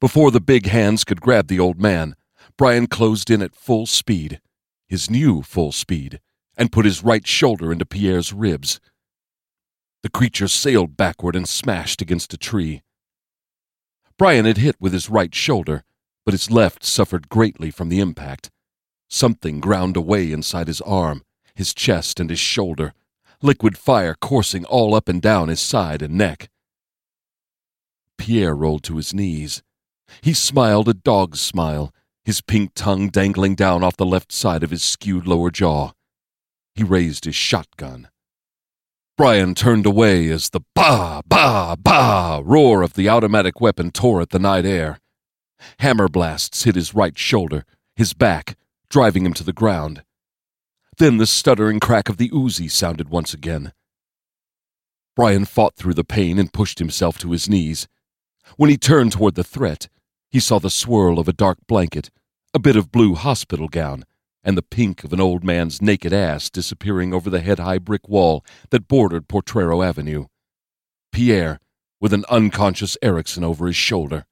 Before 0.00 0.30
the 0.30 0.40
big 0.40 0.66
hands 0.66 1.04
could 1.04 1.20
grab 1.20 1.48
the 1.48 1.60
old 1.60 1.80
man, 1.80 2.16
Bryan 2.58 2.86
closed 2.86 3.30
in 3.30 3.42
at 3.42 3.54
full 3.54 3.86
speed, 3.86 4.40
his 4.88 5.10
new 5.10 5.42
full 5.42 5.72
speed, 5.72 6.20
and 6.56 6.72
put 6.72 6.84
his 6.84 7.02
right 7.02 7.26
shoulder 7.26 7.72
into 7.72 7.86
Pierre's 7.86 8.32
ribs. 8.32 8.80
The 10.02 10.10
creature 10.10 10.48
sailed 10.48 10.96
backward 10.96 11.34
and 11.34 11.48
smashed 11.48 12.00
against 12.00 12.32
a 12.32 12.38
tree. 12.38 12.82
Bryan 14.18 14.44
had 14.46 14.58
hit 14.58 14.76
with 14.80 14.92
his 14.92 15.10
right 15.10 15.34
shoulder, 15.34 15.82
but 16.24 16.32
his 16.32 16.50
left 16.50 16.84
suffered 16.84 17.28
greatly 17.28 17.70
from 17.70 17.88
the 17.88 18.00
impact. 18.00 18.50
Something 19.08 19.60
ground 19.60 19.96
away 19.96 20.32
inside 20.32 20.68
his 20.68 20.80
arm, 20.82 21.22
his 21.54 21.74
chest, 21.74 22.18
and 22.18 22.30
his 22.30 22.38
shoulder, 22.38 22.92
liquid 23.42 23.76
fire 23.76 24.14
coursing 24.14 24.64
all 24.64 24.94
up 24.94 25.08
and 25.08 25.20
down 25.20 25.48
his 25.48 25.60
side 25.60 26.02
and 26.02 26.14
neck. 26.14 26.48
Pierre 28.18 28.54
rolled 28.54 28.82
to 28.84 28.96
his 28.96 29.14
knees. 29.14 29.62
He 30.20 30.32
smiled 30.32 30.88
a 30.88 30.94
dog's 30.94 31.40
smile, 31.40 31.92
his 32.24 32.40
pink 32.40 32.72
tongue 32.74 33.08
dangling 33.08 33.54
down 33.54 33.84
off 33.84 33.96
the 33.96 34.06
left 34.06 34.32
side 34.32 34.62
of 34.62 34.70
his 34.70 34.82
skewed 34.82 35.26
lower 35.26 35.50
jaw. 35.50 35.92
He 36.74 36.82
raised 36.82 37.24
his 37.24 37.36
shotgun. 37.36 38.08
Bryan 39.16 39.54
turned 39.54 39.86
away 39.86 40.28
as 40.28 40.50
the 40.50 40.60
bah, 40.74 41.22
bah, 41.26 41.74
bah 41.76 42.42
roar 42.44 42.82
of 42.82 42.94
the 42.94 43.08
automatic 43.08 43.60
weapon 43.60 43.90
tore 43.90 44.20
at 44.20 44.30
the 44.30 44.38
night 44.38 44.66
air. 44.66 44.98
Hammer 45.78 46.08
blasts 46.08 46.64
hit 46.64 46.74
his 46.74 46.94
right 46.94 47.16
shoulder, 47.16 47.64
his 47.94 48.12
back, 48.12 48.58
driving 48.90 49.24
him 49.24 49.32
to 49.32 49.44
the 49.44 49.54
ground. 49.54 50.02
Then 50.98 51.16
the 51.16 51.26
stuttering 51.26 51.80
crack 51.80 52.08
of 52.08 52.18
the 52.18 52.28
Uzi 52.28 52.70
sounded 52.70 53.08
once 53.08 53.32
again. 53.32 53.72
Bryan 55.14 55.46
fought 55.46 55.76
through 55.76 55.94
the 55.94 56.04
pain 56.04 56.38
and 56.38 56.52
pushed 56.52 56.78
himself 56.78 57.16
to 57.18 57.30
his 57.30 57.48
knees. 57.48 57.88
When 58.56 58.70
he 58.70 58.76
turned 58.76 59.12
toward 59.12 59.34
the 59.34 59.44
threat, 59.44 59.88
he 60.30 60.40
saw 60.40 60.58
the 60.58 60.70
swirl 60.70 61.18
of 61.18 61.28
a 61.28 61.32
dark 61.32 61.58
blanket, 61.66 62.10
a 62.54 62.58
bit 62.58 62.76
of 62.76 62.92
blue 62.92 63.14
hospital 63.14 63.68
gown, 63.68 64.04
and 64.44 64.56
the 64.56 64.62
pink 64.62 65.02
of 65.02 65.12
an 65.12 65.20
old 65.20 65.42
man's 65.42 65.82
naked 65.82 66.12
ass 66.12 66.48
disappearing 66.48 67.12
over 67.12 67.28
the 67.28 67.40
head 67.40 67.58
high 67.58 67.78
brick 67.78 68.08
wall 68.08 68.44
that 68.70 68.88
bordered 68.88 69.28
Potrero 69.28 69.82
Avenue. 69.82 70.26
Pierre, 71.12 71.58
with 72.00 72.12
an 72.12 72.24
unconscious 72.28 72.96
Erickson 73.02 73.42
over 73.42 73.66
his 73.66 73.76
shoulder. 73.76 74.26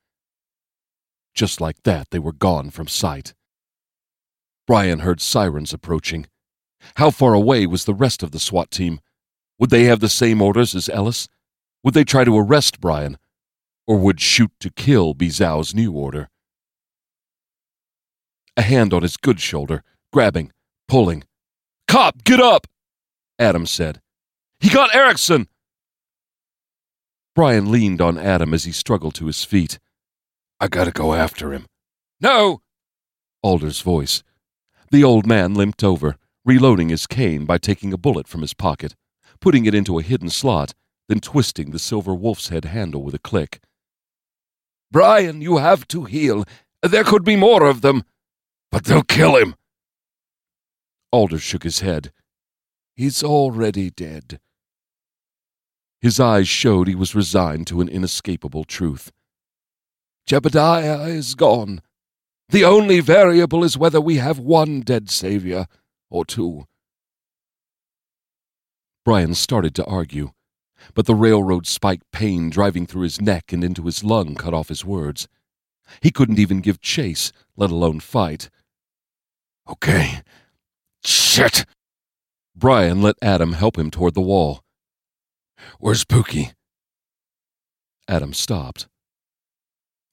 Just 1.35 1.61
like 1.61 1.83
that, 1.83 2.11
they 2.11 2.19
were 2.19 2.33
gone 2.33 2.71
from 2.71 2.87
sight. 2.87 3.35
Bryan 4.67 5.01
heard 5.01 5.21
sirens 5.21 5.73
approaching. 5.73 6.27
How 6.97 7.11
far 7.11 7.35
away 7.35 7.67
was 7.67 7.85
the 7.85 7.95
rest 7.95 8.23
of 8.23 8.31
the 8.31 8.39
SWAT 8.39 8.71
team? 8.71 9.01
Would 9.59 9.71
they 9.71 9.85
have 9.85 10.01
the 10.01 10.09
same 10.09 10.41
orders 10.41 10.75
as 10.75 10.89
Ellis? 10.89 11.29
Would 11.83 11.95
they 11.95 12.05
try 12.05 12.25
to 12.25 12.39
arrest 12.39 12.81
Brian? 12.81 13.19
Or 13.87 13.99
would 13.99 14.21
shoot 14.21 14.51
to 14.61 14.71
kill 14.71 15.15
be 15.15 15.29
Zou's 15.29 15.75
new 15.75 15.93
order? 15.93 16.31
A 18.57 18.63
hand 18.63 18.95
on 18.95 19.03
his 19.03 19.17
good 19.17 19.41
shoulder, 19.41 19.83
grabbing, 20.13 20.53
pulling. 20.89 21.25
Cop, 21.89 22.25
get 22.25 22.41
up! 22.41 22.67
Adam 23.39 23.67
said. 23.67 24.01
He 24.61 24.71
got 24.71 24.95
Erickson! 24.95 25.49
Bryan 27.35 27.71
leaned 27.71 28.01
on 28.01 28.17
Adam 28.17 28.55
as 28.55 28.65
he 28.65 28.73
struggled 28.73 29.15
to 29.17 29.27
his 29.27 29.45
feet. 29.45 29.79
I 30.61 30.69
gotta 30.69 30.93
go 30.93 31.15
after 31.15 31.53
him. 31.53 31.67
No! 32.21 32.63
Alder's 33.43 33.81
voice. 33.81 34.23
The 34.91 35.03
old 35.03 35.27
man 35.27 35.55
limped 35.55 35.83
over, 35.83 36.17
reloading 36.45 36.91
his 36.91 37.07
cane 37.07 37.45
by 37.45 37.59
taking 37.59 37.93
a 37.93 37.99
bullet 37.99 38.29
from 38.29 38.41
his 38.41 38.55
pocket, 38.55 38.95
putting 39.41 39.67
it 39.67 39.75
into 39.75 39.99
a 39.99 40.03
hidden 40.03 40.31
slot, 40.31 40.75
then 41.09 41.19
twisting 41.21 41.71
the 41.71 41.79
silver 41.79 42.15
wolf's 42.15 42.49
head 42.49 42.67
handle 42.67 43.03
with 43.03 43.15
a 43.15 43.19
click. 43.19 43.61
Bryan, 44.95 45.41
you 45.41 45.57
have 45.57 45.89
to 45.89 46.05
heal. 46.05 46.45
There 46.81 47.03
could 47.03 47.25
be 47.25 47.35
more 47.35 47.67
of 47.67 47.81
them. 47.81 48.05
But 48.71 48.85
they'll 48.85 49.03
kill 49.03 49.35
him. 49.35 49.57
Alder 51.11 51.39
shook 51.39 51.65
his 51.65 51.81
head. 51.81 52.13
He's 52.95 53.21
already 53.25 53.91
dead. 53.91 54.39
His 56.01 56.21
eyes 56.21 56.47
showed 56.47 56.87
he 56.87 56.95
was 56.95 57.13
resigned 57.13 57.67
to 57.67 57.81
an 57.81 57.89
inescapable 57.89 58.63
truth. 58.63 59.11
Jebediah 60.29 61.09
is 61.09 61.35
gone. 61.35 61.83
The 62.51 62.65
only 62.65 63.01
variable 63.01 63.65
is 63.65 63.77
whether 63.77 64.01
we 64.01 64.19
have 64.19 64.39
one 64.39 64.81
dead 64.83 65.11
savior 65.11 65.67
or 66.09 66.25
two. 66.25 66.67
Bryan 69.05 69.35
started 69.35 69.75
to 69.75 69.85
argue, 69.87 70.31
but 70.93 71.07
the 71.07 71.15
railroad 71.15 71.67
spike 71.67 72.03
pain 72.13 72.51
driving 72.51 72.87
through 72.87 73.03
his 73.03 73.21
neck 73.21 73.53
and 73.53 73.65
into 73.65 73.87
his 73.87 74.05
lung 74.05 74.35
cut 74.35 74.53
off 74.53 74.69
his 74.69 74.85
words. 74.85 75.27
He 76.01 76.11
couldn't 76.11 76.39
even 76.39 76.61
give 76.61 76.81
chase, 76.81 77.33
let 77.57 77.71
alone 77.71 78.01
fight. 78.01 78.51
Okay. 79.69 80.21
Shit! 81.05 81.65
Bryan 82.55 83.03
let 83.03 83.17
Adam 83.23 83.53
help 83.53 83.79
him 83.79 83.91
toward 83.91 84.15
the 84.15 84.21
wall. 84.21 84.63
Where's 85.79 86.05
Pookie? 86.05 86.53
Adam 88.07 88.33
stopped. 88.33 88.87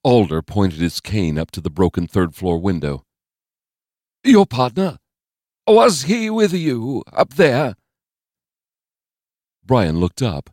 Alder 0.03 0.41
pointed 0.41 0.79
his 0.79 0.99
cane 0.99 1.37
up 1.37 1.51
to 1.51 1.61
the 1.61 1.69
broken 1.69 2.07
third 2.07 2.33
floor 2.33 2.57
window. 2.57 3.03
Your 4.23 4.45
partner? 4.45 4.97
Was 5.67 6.03
he 6.03 6.29
with 6.29 6.53
you 6.53 7.03
up 7.13 7.35
there? 7.35 7.75
Bryan 9.63 9.99
looked 9.99 10.21
up. 10.21 10.49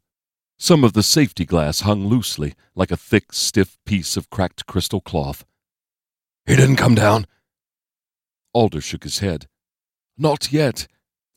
Some 0.60 0.82
of 0.82 0.92
the 0.92 1.04
safety 1.04 1.44
glass 1.44 1.80
hung 1.80 2.08
loosely, 2.08 2.54
like 2.74 2.90
a 2.90 2.96
thick, 2.96 3.32
stiff 3.32 3.78
piece 3.86 4.16
of 4.16 4.28
cracked 4.28 4.66
crystal 4.66 5.00
cloth. 5.00 5.44
He 6.46 6.56
didn't 6.56 6.76
come 6.76 6.96
down? 6.96 7.26
Alder 8.52 8.80
shook 8.80 9.04
his 9.04 9.20
head. 9.20 9.46
Not 10.16 10.52
yet. 10.52 10.88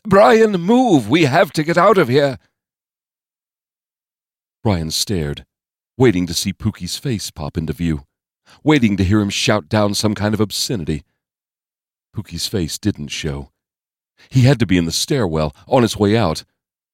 Bryan, 0.07 0.53
move! 0.53 1.07
We 1.07 1.25
have 1.25 1.51
to 1.53 1.63
get 1.63 1.77
out 1.77 1.99
of 1.99 2.07
here! 2.07 2.39
Bryan 4.63 4.89
stared, 4.89 5.45
waiting 5.97 6.25
to 6.25 6.33
see 6.33 6.51
Pookie's 6.51 6.97
face 6.97 7.29
pop 7.29 7.57
into 7.57 7.73
view, 7.73 8.05
waiting 8.63 8.97
to 8.97 9.03
hear 9.03 9.21
him 9.21 9.29
shout 9.29 9.69
down 9.69 9.93
some 9.93 10.15
kind 10.15 10.33
of 10.33 10.39
obscenity. 10.39 11.03
Pookie's 12.15 12.47
face 12.47 12.79
didn't 12.79 13.09
show. 13.09 13.51
He 14.29 14.41
had 14.41 14.59
to 14.59 14.65
be 14.65 14.77
in 14.77 14.85
the 14.85 14.91
stairwell, 14.91 15.55
on 15.67 15.83
his 15.83 15.97
way 15.97 16.17
out. 16.17 16.43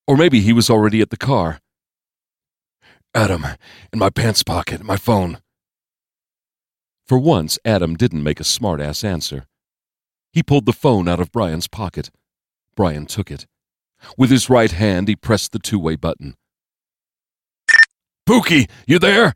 Or 0.05 0.17
maybe 0.17 0.41
he 0.41 0.53
was 0.53 0.69
already 0.69 1.01
at 1.01 1.09
the 1.09 1.17
car. 1.17 1.61
Adam, 3.17 3.47
in 3.91 3.97
my 3.97 4.11
pants 4.11 4.43
pocket, 4.43 4.83
my 4.83 4.95
phone. 4.95 5.39
For 7.07 7.17
once, 7.17 7.57
Adam 7.65 7.95
didn't 7.95 8.21
make 8.21 8.39
a 8.39 8.43
smart-ass 8.43 9.03
answer. 9.03 9.47
He 10.31 10.43
pulled 10.43 10.67
the 10.67 10.71
phone 10.71 11.07
out 11.07 11.19
of 11.19 11.31
Bryan's 11.31 11.67
pocket. 11.67 12.11
Bryan 12.75 13.07
took 13.07 13.31
it. 13.31 13.47
With 14.19 14.29
his 14.29 14.51
right 14.51 14.71
hand, 14.71 15.07
he 15.07 15.15
pressed 15.15 15.51
the 15.51 15.57
two 15.57 15.79
way 15.79 15.95
button. 15.95 16.35
Pookie, 18.29 18.69
you 18.85 18.99
there? 18.99 19.33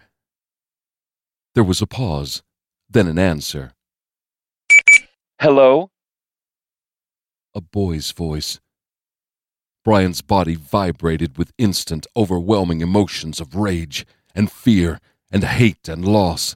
There 1.56 1.63
was 1.63 1.82
a 1.82 1.88
pause, 1.88 2.44
then 2.88 3.08
an 3.08 3.17
answer. 3.17 3.72
Hello? 5.39 5.89
A 7.56 7.62
boy's 7.62 8.12
voice. 8.12 8.60
Bryan's 9.84 10.22
body 10.22 10.56
vibrated 10.56 11.38
with 11.38 11.54
instant, 11.58 12.06
overwhelming 12.15 12.82
emotions 12.82 13.39
of 13.39 13.56
rage 13.56 14.06
and 14.36 14.52
fear 14.52 15.00
and 15.32 15.44
hate 15.44 15.88
and 15.88 16.06
loss. 16.06 16.56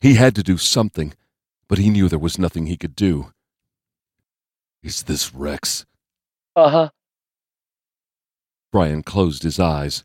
He 0.00 0.14
had 0.14 0.34
to 0.36 0.42
do 0.42 0.56
something, 0.56 1.14
but 1.68 1.78
he 1.78 1.90
knew 1.90 2.08
there 2.08 2.18
was 2.18 2.38
nothing 2.38 2.66
he 2.66 2.76
could 2.76 2.94
do. 2.94 3.32
Is 4.82 5.04
this 5.04 5.34
Rex? 5.34 5.84
Uh 6.54 6.70
huh. 6.70 6.90
Bryan 8.70 9.02
closed 9.02 9.42
his 9.42 9.58
eyes. 9.58 10.04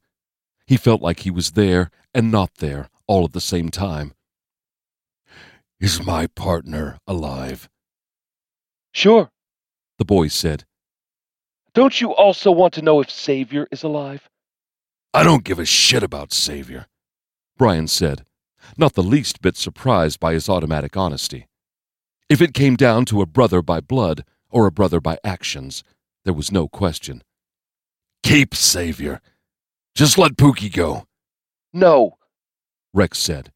He 0.66 0.78
felt 0.78 1.02
like 1.02 1.20
he 1.20 1.32
was 1.32 1.52
there 1.52 1.92
and 2.14 2.32
not 2.32 2.56
there 2.56 2.90
all 3.08 3.26
at 3.26 3.34
the 3.34 3.42
same 3.42 3.70
time. 3.70 4.14
Is 5.80 6.04
my 6.04 6.28
partner 6.28 6.98
alive? 7.06 7.70
Sure. 8.94 9.30
The 9.98 10.06
boy 10.06 10.30
said. 10.30 10.64
Don't 11.74 12.00
you 12.00 12.14
also 12.14 12.52
want 12.52 12.76
to 12.76 12.84
know 12.84 13.02
if 13.02 13.10
Savior 13.10 13.68
is 13.72 13.82
alive? 13.82 14.30
I 15.14 15.24
don't 15.24 15.44
give 15.44 15.60
a 15.60 15.66
shit 15.66 16.04
about 16.04 16.32
Savior, 16.32 16.86
Bryan 17.58 17.88
said, 17.88 18.26
not 18.78 18.94
the 18.94 19.04
least 19.04 19.42
bit 19.42 19.58
surprised 19.58 20.20
by 20.20 20.34
his 20.34 20.48
automatic 20.48 20.96
honesty. 20.96 21.48
If 22.30 22.42
it 22.42 22.54
came 22.54 22.76
down 22.76 23.06
to 23.06 23.22
a 23.22 23.26
brother 23.26 23.62
by 23.62 23.82
blood 23.82 24.24
or 24.50 24.66
a 24.66 24.72
brother 24.72 25.02
by 25.02 25.18
actions, 25.24 25.84
there 26.26 26.34
was 26.34 26.52
no 26.52 26.68
question. 26.68 27.24
Keep 28.24 28.56
Savior. 28.56 29.20
Just 29.96 30.18
let 30.18 30.38
Pookie 30.38 30.74
go. 30.74 31.06
No. 31.74 32.18
Rex 32.94 33.18
said. 33.18 33.52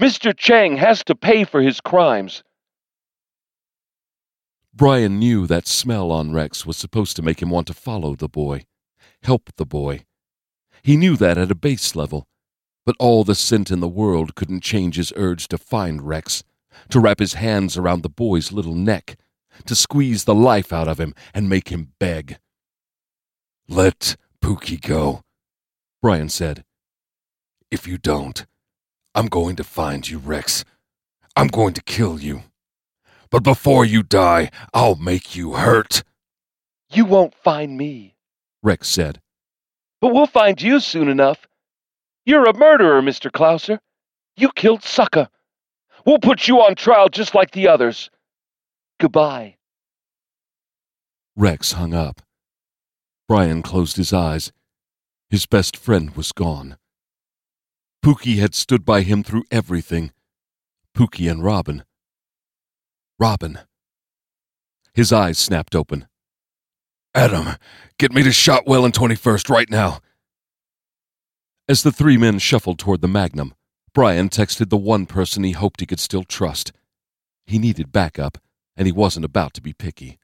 Mr. 0.00 0.36
Chang 0.36 0.76
has 0.76 1.02
to 1.04 1.14
pay 1.14 1.44
for 1.44 1.60
his 1.62 1.80
crimes. 1.80 2.42
Bryan 4.76 5.20
knew 5.20 5.46
that 5.46 5.68
smell 5.68 6.10
on 6.10 6.32
Rex 6.32 6.66
was 6.66 6.76
supposed 6.76 7.14
to 7.14 7.22
make 7.22 7.40
him 7.40 7.48
want 7.48 7.68
to 7.68 7.74
follow 7.74 8.16
the 8.16 8.28
boy, 8.28 8.64
help 9.22 9.50
the 9.56 9.64
boy. 9.64 10.04
He 10.82 10.96
knew 10.96 11.16
that 11.16 11.38
at 11.38 11.52
a 11.52 11.54
base 11.54 11.94
level, 11.94 12.26
but 12.84 12.96
all 12.98 13.22
the 13.22 13.36
scent 13.36 13.70
in 13.70 13.78
the 13.78 13.86
world 13.86 14.34
couldn't 14.34 14.64
change 14.64 14.96
his 14.96 15.12
urge 15.14 15.46
to 15.48 15.58
find 15.58 16.02
Rex, 16.02 16.42
to 16.88 16.98
wrap 16.98 17.20
his 17.20 17.34
hands 17.34 17.76
around 17.76 18.02
the 18.02 18.08
boy's 18.08 18.50
little 18.50 18.74
neck, 18.74 19.16
to 19.64 19.76
squeeze 19.76 20.24
the 20.24 20.34
life 20.34 20.72
out 20.72 20.88
of 20.88 20.98
him 20.98 21.14
and 21.32 21.48
make 21.48 21.68
him 21.68 21.92
beg. 22.00 22.38
Let 23.68 24.16
Pookie 24.42 24.80
go, 24.80 25.22
Bryan 26.02 26.28
said. 26.28 26.64
If 27.70 27.86
you 27.86 27.96
don't, 27.96 28.44
I'm 29.14 29.28
going 29.28 29.54
to 29.54 29.64
find 29.64 30.08
you, 30.08 30.18
Rex. 30.18 30.64
I'm 31.36 31.46
going 31.46 31.74
to 31.74 31.82
kill 31.84 32.18
you. 32.18 32.42
But 33.34 33.42
before 33.42 33.84
you 33.84 34.04
die, 34.04 34.52
I'll 34.72 34.94
make 34.94 35.34
you 35.34 35.54
hurt. 35.54 36.04
You 36.92 37.04
won't 37.04 37.34
find 37.34 37.76
me, 37.76 38.14
Rex 38.62 38.86
said. 38.86 39.20
But 40.00 40.14
we'll 40.14 40.28
find 40.28 40.62
you 40.62 40.78
soon 40.78 41.08
enough. 41.08 41.48
You're 42.24 42.48
a 42.48 42.56
murderer, 42.56 43.02
Mr. 43.02 43.32
Clauser. 43.32 43.80
You 44.36 44.52
killed 44.54 44.82
Sucka. 44.82 45.26
We'll 46.06 46.20
put 46.20 46.46
you 46.46 46.60
on 46.60 46.76
trial 46.76 47.08
just 47.08 47.34
like 47.34 47.50
the 47.50 47.66
others. 47.66 48.08
Goodbye. 49.00 49.56
Rex 51.34 51.72
hung 51.72 51.92
up. 51.92 52.22
Bryan 53.26 53.62
closed 53.62 53.96
his 53.96 54.12
eyes. 54.12 54.52
His 55.28 55.44
best 55.44 55.76
friend 55.76 56.14
was 56.14 56.30
gone. 56.30 56.76
Pookie 58.00 58.38
had 58.38 58.54
stood 58.54 58.84
by 58.84 59.00
him 59.00 59.24
through 59.24 59.42
everything. 59.50 60.12
Pookie 60.96 61.28
and 61.28 61.42
Robin. 61.42 61.82
Robin. 63.18 63.60
His 64.92 65.12
eyes 65.12 65.38
snapped 65.38 65.76
open. 65.76 66.08
Adam, 67.14 67.56
get 67.98 68.12
me 68.12 68.24
to 68.24 68.32
Shotwell 68.32 68.84
and 68.84 68.92
21st 68.92 69.48
right 69.48 69.70
now. 69.70 70.00
As 71.68 71.82
the 71.82 71.92
three 71.92 72.16
men 72.16 72.40
shuffled 72.40 72.78
toward 72.78 73.00
the 73.00 73.08
Magnum, 73.08 73.54
Bryan 73.94 74.28
texted 74.28 74.68
the 74.68 74.76
one 74.76 75.06
person 75.06 75.44
he 75.44 75.52
hoped 75.52 75.80
he 75.80 75.86
could 75.86 76.00
still 76.00 76.24
trust. 76.24 76.72
He 77.46 77.58
needed 77.60 77.92
backup, 77.92 78.38
and 78.76 78.86
he 78.86 78.92
wasn't 78.92 79.24
about 79.24 79.54
to 79.54 79.62
be 79.62 79.72
picky. 79.72 80.18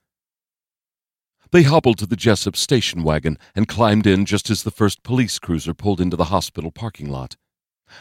They 1.52 1.62
hobbled 1.62 1.98
to 1.98 2.06
the 2.06 2.16
Jessup 2.16 2.56
station 2.56 3.04
wagon 3.04 3.38
and 3.54 3.68
climbed 3.68 4.06
in 4.06 4.26
just 4.26 4.50
as 4.50 4.64
the 4.64 4.70
first 4.72 5.04
police 5.04 5.38
cruiser 5.38 5.74
pulled 5.74 6.00
into 6.00 6.16
the 6.16 6.24
hospital 6.24 6.72
parking 6.72 7.08
lot. 7.08 7.36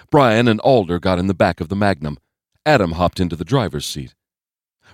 Bryan 0.10 0.48
and 0.48 0.60
Alder 0.62 1.00
got 1.00 1.20
in 1.20 1.28
the 1.28 1.34
back 1.36 1.62
of 1.62 1.70
the 1.70 1.76
Magnum. 1.76 2.18
Adam 2.66 2.94
hopped 2.94 3.20
into 3.20 3.36
the 3.36 3.46
driver's 3.46 3.86
seat. 3.86 4.16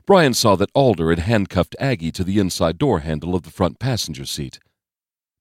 Bryan 0.05 0.35
saw 0.35 0.55
that 0.55 0.69
Alder 0.75 1.09
had 1.09 1.19
handcuffed 1.19 1.75
Aggie 1.79 2.11
to 2.11 2.23
the 2.23 2.37
inside 2.37 2.77
door 2.77 2.99
handle 2.99 3.33
of 3.33 3.41
the 3.43 3.49
front 3.49 3.79
passenger 3.79 4.25
seat. 4.25 4.59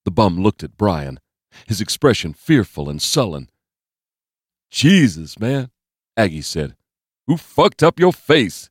The 0.05 0.11
bum 0.11 0.41
looked 0.41 0.63
at 0.63 0.79
Bryan, 0.79 1.21
his 1.67 1.81
expression 1.81 2.33
fearful 2.33 2.89
and 2.89 3.01
sullen. 3.01 3.51
Jesus, 4.71 5.39
man, 5.39 5.71
Aggie 6.17 6.43
said. 6.43 6.77
Who 7.27 7.37
fucked 7.37 7.83
up 7.83 8.01
your 8.01 8.13
face? 8.13 8.71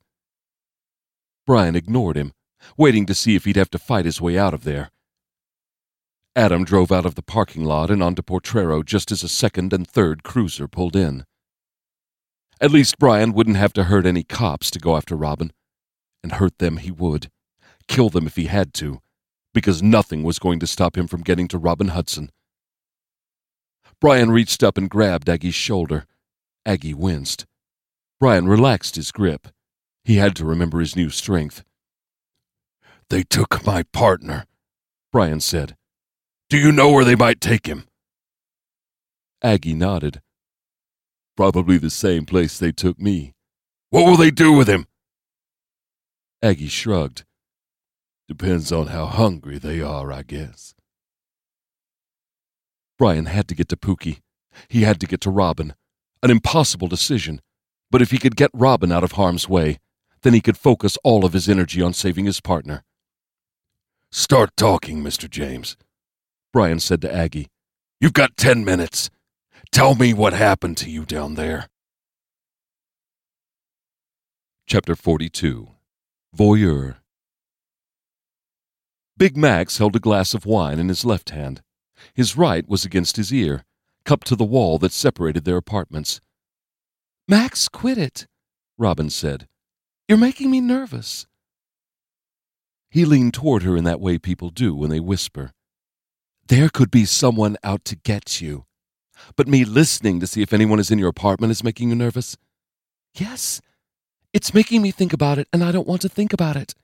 Bryan 1.46 1.76
ignored 1.76 2.16
him, 2.16 2.32
waiting 2.76 3.06
to 3.06 3.14
see 3.14 3.36
if 3.36 3.44
he'd 3.44 3.56
have 3.56 3.70
to 3.70 3.78
fight 3.78 4.04
his 4.04 4.20
way 4.20 4.36
out 4.38 4.54
of 4.54 4.64
there. 4.64 4.90
Adam 6.36 6.64
drove 6.64 6.90
out 6.90 7.06
of 7.06 7.14
the 7.14 7.22
parking 7.22 7.64
lot 7.64 7.90
and 7.90 8.02
onto 8.02 8.22
Potrero 8.22 8.82
just 8.82 9.12
as 9.12 9.22
a 9.22 9.28
second 9.28 9.72
and 9.72 9.86
third 9.86 10.24
cruiser 10.24 10.66
pulled 10.66 10.96
in. 10.96 11.24
At 12.60 12.72
least 12.72 12.98
Bryan 12.98 13.32
wouldn't 13.32 13.56
have 13.56 13.72
to 13.74 13.84
hurt 13.84 14.06
any 14.06 14.24
cops 14.24 14.70
to 14.72 14.80
go 14.80 14.96
after 14.96 15.14
Robin. 15.16 15.52
And 16.24 16.32
hurt 16.32 16.56
them 16.56 16.78
he 16.78 16.90
would. 16.90 17.30
Kill 17.86 18.08
them 18.08 18.26
if 18.26 18.36
he 18.36 18.46
had 18.46 18.72
to, 18.74 19.02
because 19.52 19.82
nothing 19.82 20.22
was 20.22 20.38
going 20.38 20.58
to 20.60 20.66
stop 20.66 20.96
him 20.96 21.06
from 21.06 21.20
getting 21.20 21.46
to 21.48 21.58
Robin 21.58 21.88
Hudson. 21.88 22.30
Bryan 24.00 24.30
reached 24.30 24.62
up 24.62 24.78
and 24.78 24.88
grabbed 24.88 25.28
Aggie's 25.28 25.54
shoulder. 25.54 26.06
Aggie 26.64 26.94
winced. 26.94 27.44
Bryan 28.18 28.48
relaxed 28.48 28.96
his 28.96 29.12
grip. 29.12 29.48
He 30.02 30.16
had 30.16 30.34
to 30.36 30.46
remember 30.46 30.80
his 30.80 30.96
new 30.96 31.10
strength. 31.10 31.62
They 33.10 33.22
took 33.22 33.66
my 33.66 33.82
partner, 33.82 34.46
Bryan 35.12 35.40
said. 35.40 35.76
Do 36.48 36.56
you 36.56 36.72
know 36.72 36.90
where 36.90 37.04
they 37.04 37.16
might 37.16 37.42
take 37.42 37.66
him? 37.66 37.86
Aggie 39.42 39.74
nodded. 39.74 40.22
Probably 41.36 41.76
the 41.76 41.90
same 41.90 42.24
place 42.24 42.58
they 42.58 42.72
took 42.72 42.98
me. 42.98 43.34
What 43.90 44.06
will 44.06 44.16
they 44.16 44.30
do 44.30 44.52
with 44.54 44.68
him? 44.68 44.86
Aggie 46.44 46.68
shrugged. 46.68 47.24
Depends 48.28 48.70
on 48.70 48.88
how 48.88 49.06
hungry 49.06 49.56
they 49.56 49.80
are, 49.80 50.12
I 50.12 50.20
guess. 50.20 50.74
Bryan 52.98 53.24
had 53.24 53.48
to 53.48 53.54
get 53.54 53.70
to 53.70 53.78
Pookie. 53.78 54.20
He 54.68 54.82
had 54.82 55.00
to 55.00 55.06
get 55.06 55.22
to 55.22 55.30
Robin. 55.30 55.72
An 56.22 56.30
impossible 56.30 56.86
decision. 56.86 57.40
But 57.90 58.02
if 58.02 58.10
he 58.10 58.18
could 58.18 58.36
get 58.36 58.50
Robin 58.52 58.92
out 58.92 59.02
of 59.02 59.12
harm's 59.12 59.48
way, 59.48 59.78
then 60.20 60.34
he 60.34 60.42
could 60.42 60.58
focus 60.58 60.98
all 61.02 61.24
of 61.24 61.32
his 61.32 61.48
energy 61.48 61.80
on 61.80 61.94
saving 61.94 62.26
his 62.26 62.42
partner. 62.42 62.84
Start 64.12 64.50
talking, 64.54 65.02
Mr. 65.02 65.30
James, 65.30 65.78
Bryan 66.52 66.78
said 66.78 67.00
to 67.00 67.12
Aggie. 67.12 67.48
You've 68.02 68.12
got 68.12 68.36
ten 68.36 68.66
minutes. 68.66 69.08
Tell 69.72 69.94
me 69.94 70.12
what 70.12 70.34
happened 70.34 70.76
to 70.76 70.90
you 70.90 71.06
down 71.06 71.36
there. 71.36 71.70
Chapter 74.66 74.94
42 74.94 75.73
Voyeur 76.36 76.96
Big 79.16 79.36
Max 79.36 79.78
held 79.78 79.94
a 79.94 80.00
glass 80.00 80.34
of 80.34 80.44
wine 80.44 80.80
in 80.80 80.88
his 80.88 81.04
left 81.04 81.30
hand. 81.30 81.62
His 82.12 82.36
right 82.36 82.68
was 82.68 82.84
against 82.84 83.16
his 83.16 83.32
ear, 83.32 83.64
cupped 84.04 84.26
to 84.26 84.36
the 84.36 84.44
wall 84.44 84.78
that 84.78 84.90
separated 84.90 85.44
their 85.44 85.56
apartments. 85.56 86.20
Max, 87.28 87.68
quit 87.68 87.98
it, 87.98 88.26
Robin 88.76 89.10
said. 89.10 89.46
You're 90.08 90.18
making 90.18 90.50
me 90.50 90.60
nervous. 90.60 91.26
He 92.90 93.04
leaned 93.04 93.34
toward 93.34 93.62
her 93.62 93.76
in 93.76 93.84
that 93.84 94.00
way 94.00 94.18
people 94.18 94.50
do 94.50 94.74
when 94.74 94.90
they 94.90 95.00
whisper. 95.00 95.52
There 96.48 96.68
could 96.68 96.90
be 96.90 97.04
someone 97.04 97.56
out 97.62 97.84
to 97.86 97.96
get 97.96 98.40
you. 98.40 98.64
But 99.36 99.46
me 99.46 99.64
listening 99.64 100.18
to 100.18 100.26
see 100.26 100.42
if 100.42 100.52
anyone 100.52 100.80
is 100.80 100.90
in 100.90 100.98
your 100.98 101.08
apartment 101.08 101.52
is 101.52 101.62
making 101.62 101.90
you 101.90 101.94
nervous? 101.94 102.36
Yes. 103.14 103.60
It's 104.34 104.52
making 104.52 104.82
me 104.82 104.90
think 104.90 105.12
about 105.12 105.38
it, 105.38 105.46
and 105.52 105.62
I 105.62 105.70
don't 105.70 105.86
want 105.86 106.02
to 106.02 106.08
think 106.08 106.32
about 106.32 106.56
it. 106.56 106.74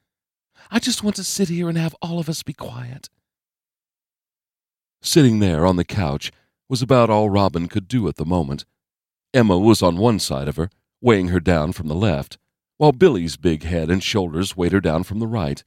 I 0.70 0.78
just 0.78 1.02
want 1.02 1.16
to 1.16 1.24
sit 1.24 1.48
here 1.48 1.68
and 1.68 1.76
have 1.76 1.96
all 2.00 2.20
of 2.20 2.28
us 2.28 2.44
be 2.44 2.52
quiet. 2.52 3.10
Sitting 5.02 5.40
there 5.40 5.66
on 5.66 5.74
the 5.74 5.84
couch 5.84 6.30
was 6.68 6.80
about 6.80 7.10
all 7.10 7.28
Robin 7.28 7.66
could 7.66 7.88
do 7.88 8.06
at 8.06 8.14
the 8.14 8.24
moment. 8.24 8.66
Emma 9.34 9.58
was 9.58 9.82
on 9.82 9.96
one 9.96 10.20
side 10.20 10.46
of 10.46 10.54
her, 10.54 10.70
weighing 11.00 11.28
her 11.28 11.40
down 11.40 11.72
from 11.72 11.88
the 11.88 11.94
left, 11.96 12.38
while 12.76 12.92
Billy's 12.92 13.36
big 13.36 13.64
head 13.64 13.90
and 13.90 14.00
shoulders 14.00 14.56
weighed 14.56 14.70
her 14.70 14.80
down 14.80 15.02
from 15.02 15.18
the 15.18 15.26
right. 15.26 15.64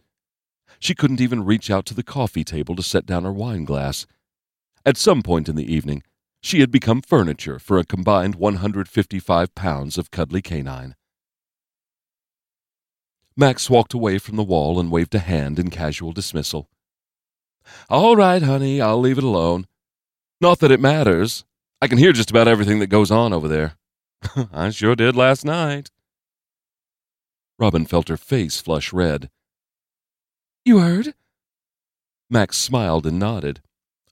She 0.80 0.96
couldn't 0.96 1.20
even 1.20 1.44
reach 1.44 1.70
out 1.70 1.86
to 1.88 1.94
the 1.94 2.02
coffee 2.02 2.46
table 2.46 2.78
to 2.78 2.84
set 2.84 3.06
down 3.06 3.26
her 3.26 3.34
wine 3.34 3.66
glass. 3.66 4.08
At 4.86 4.96
some 4.96 5.22
point 5.22 5.50
in 5.50 5.58
the 5.58 5.70
evening, 5.70 6.02
she 6.42 6.62
had 6.62 6.72
become 6.72 7.02
furniture 7.02 7.60
for 7.60 7.78
a 7.78 7.84
combined 7.84 8.36
155 8.36 9.54
pounds 9.54 9.98
of 9.98 10.12
cuddly 10.12 10.42
canine. 10.42 10.96
Max 13.36 13.70
walked 13.70 13.94
away 13.94 14.20
from 14.20 14.36
the 14.36 14.44
wall 14.44 14.80
and 14.80 14.92
waved 14.92 15.16
a 15.16 15.20
hand 15.20 15.58
in 15.58 15.70
casual 15.70 16.12
dismissal. 16.12 16.70
All 17.90 18.16
right, 18.16 18.42
honey, 18.42 18.80
I'll 18.82 19.00
leave 19.00 19.18
it 19.18 19.24
alone. 19.24 19.68
Not 20.40 20.60
that 20.60 20.72
it 20.72 20.80
matters. 20.80 21.44
I 21.82 21.88
can 21.88 21.98
hear 21.98 22.14
just 22.14 22.30
about 22.30 22.48
everything 22.48 22.80
that 22.80 22.88
goes 22.88 23.12
on 23.12 23.34
over 23.34 23.48
there. 23.48 23.76
I 24.54 24.70
sure 24.70 24.96
did 24.96 25.16
last 25.16 25.46
night. 25.46 25.90
Robin 27.58 27.86
felt 27.86 28.10
her 28.10 28.18
face 28.18 28.60
flush 28.62 28.94
red. 28.94 29.30
You 30.66 30.80
heard? 30.80 31.14
Max 32.30 32.58
smiled 32.58 33.06
and 33.06 33.20
nodded. 33.20 33.62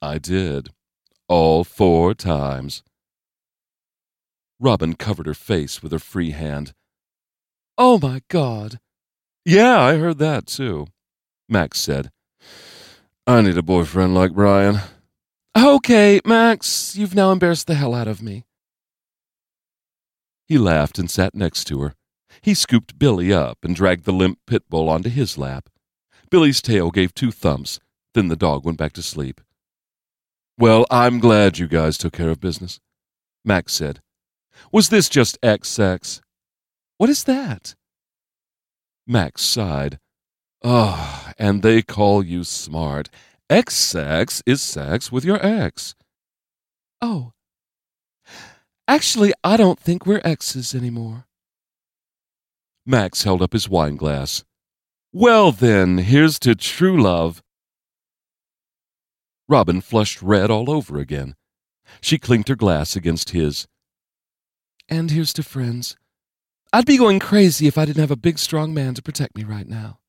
I 0.02 0.18
did. 0.18 0.70
All 1.28 1.64
four 1.64 2.14
times. 2.14 2.84
Robin 4.60 4.96
covered 4.96 5.26
her 5.28 5.34
face 5.34 5.82
with 5.82 5.92
her 5.92 6.00
free 6.00 6.32
hand. 6.32 6.74
Oh, 7.78 8.00
my 8.00 8.22
God. 8.28 8.80
Yeah, 9.46 9.80
I 9.80 9.98
heard 9.98 10.20
that, 10.20 10.46
too, 10.46 10.88
Max 11.50 11.80
said. 11.80 12.12
I 13.26 13.42
need 13.42 13.58
a 13.58 13.64
boyfriend 13.64 14.14
like 14.14 14.34
Bryan. 14.34 14.80
Okay, 15.58 16.22
Max, 16.26 16.96
you've 16.96 17.16
now 17.16 17.32
embarrassed 17.32 17.68
the 17.68 17.76
hell 17.76 17.94
out 17.94 18.08
of 18.08 18.22
me. 18.22 18.46
He 20.48 20.58
laughed 20.58 21.00
and 21.00 21.10
sat 21.10 21.34
next 21.34 21.66
to 21.66 21.82
her. 21.82 21.94
He 22.42 22.54
scooped 22.54 23.00
Billy 23.00 23.34
up 23.34 23.58
and 23.64 23.76
dragged 23.76 24.06
the 24.06 24.14
limp 24.14 24.40
pit 24.46 24.64
bull 24.70 24.90
onto 24.90 25.10
his 25.10 25.38
lap. 25.38 25.70
Billy's 26.30 26.62
tail 26.62 26.92
gave 26.92 27.14
two 27.14 27.32
thumps, 27.32 27.80
then 28.14 28.28
the 28.28 28.36
dog 28.36 28.66
went 28.66 28.78
back 28.78 28.94
to 28.94 29.02
sleep. 29.02 29.42
Well, 30.58 30.86
I'm 30.92 31.20
glad 31.20 31.58
you 31.58 31.68
guys 31.68 31.98
took 31.98 32.14
care 32.14 32.30
of 32.30 32.40
business, 32.40 32.80
Max 33.44 33.74
said. 33.74 34.02
Was 34.72 34.90
this 34.90 35.10
just 35.10 35.38
X 35.42 35.68
sex? 35.68 36.22
What 36.98 37.10
is 37.10 37.24
that? 37.26 37.76
Max 39.08 39.42
sighed. 39.42 40.00
Ah, 40.64 41.26
oh, 41.28 41.32
and 41.40 41.64
they 41.64 41.82
call 41.82 42.24
you 42.24 42.44
smart. 42.44 43.10
X 43.50 43.76
sex 43.76 44.42
is 44.46 44.62
sex 44.62 45.12
with 45.12 45.26
your 45.26 45.44
ex. 45.46 45.96
Oh. 47.02 47.34
Actually, 48.88 49.34
I 49.44 49.58
don't 49.58 49.80
think 49.80 50.06
we're 50.06 50.22
exes 50.24 50.76
anymore. 50.76 51.26
Max 52.86 53.24
held 53.24 53.42
up 53.42 53.54
his 53.54 53.70
wine 53.70 53.96
glass. 53.96 54.44
Well, 55.14 55.52
then, 55.52 55.98
here's 55.98 56.40
to 56.40 56.56
true 56.56 57.02
love. 57.02 57.44
Robin 59.50 59.82
flushed 59.82 60.22
red 60.22 60.50
all 60.50 60.70
over 60.72 60.98
again. 60.98 61.36
She 62.00 62.18
clinked 62.18 62.48
her 62.48 62.56
glass 62.56 62.96
against 62.96 63.32
his. 63.32 63.68
And 64.88 65.12
here's 65.12 65.34
to 65.34 65.44
friends. 65.44 65.98
I'd 66.74 66.86
be 66.86 66.98
going 66.98 67.20
crazy 67.20 67.68
if 67.68 67.78
I 67.78 67.86
didn't 67.86 68.00
have 68.00 68.12
a 68.12 68.16
big, 68.16 68.40
strong 68.40 68.74
man 68.74 68.94
to 68.94 69.02
protect 69.02 69.36
me 69.36 69.44
right 69.44 69.68
now. 69.68 70.00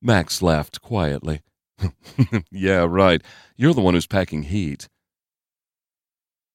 Max 0.00 0.40
laughed 0.40 0.80
quietly. 0.80 1.42
yeah, 2.50 2.86
right. 2.88 3.20
You're 3.56 3.74
the 3.74 3.80
one 3.80 3.94
who's 3.94 4.06
packing 4.06 4.44
heat. 4.44 4.88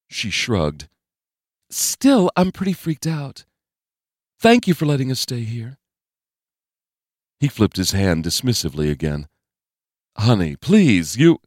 She 0.08 0.30
shrugged. 0.30 0.88
Still, 1.70 2.32
I'm 2.36 2.52
pretty 2.52 2.74
freaked 2.74 3.06
out. 3.06 3.46
Thank 4.40 4.68
you 4.68 4.74
for 4.74 4.86
letting 4.86 5.12
us 5.12 5.20
stay 5.20 5.42
here. 5.42 5.78
He 7.40 7.48
flipped 7.48 7.78
his 7.78 7.92
hand 7.92 8.24
dismissively 8.24 8.90
again. 8.90 9.28
Honey, 10.18 10.56
please, 10.56 11.18
you. 11.18 11.40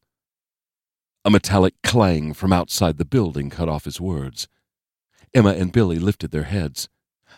A 1.25 1.31
metallic 1.31 1.75
clang 1.83 2.35
from 2.35 2.53
outside 2.53 2.99
the 2.99 3.05
building 3.05 3.49
cut 3.49 3.69
off 3.69 3.85
his 3.85 4.01
words. 4.01 4.49
Emma 5.35 5.51
and 5.51 5.73
Billy 5.73 5.99
lifted 5.99 6.31
their 6.31 6.45
heads. 6.45 6.89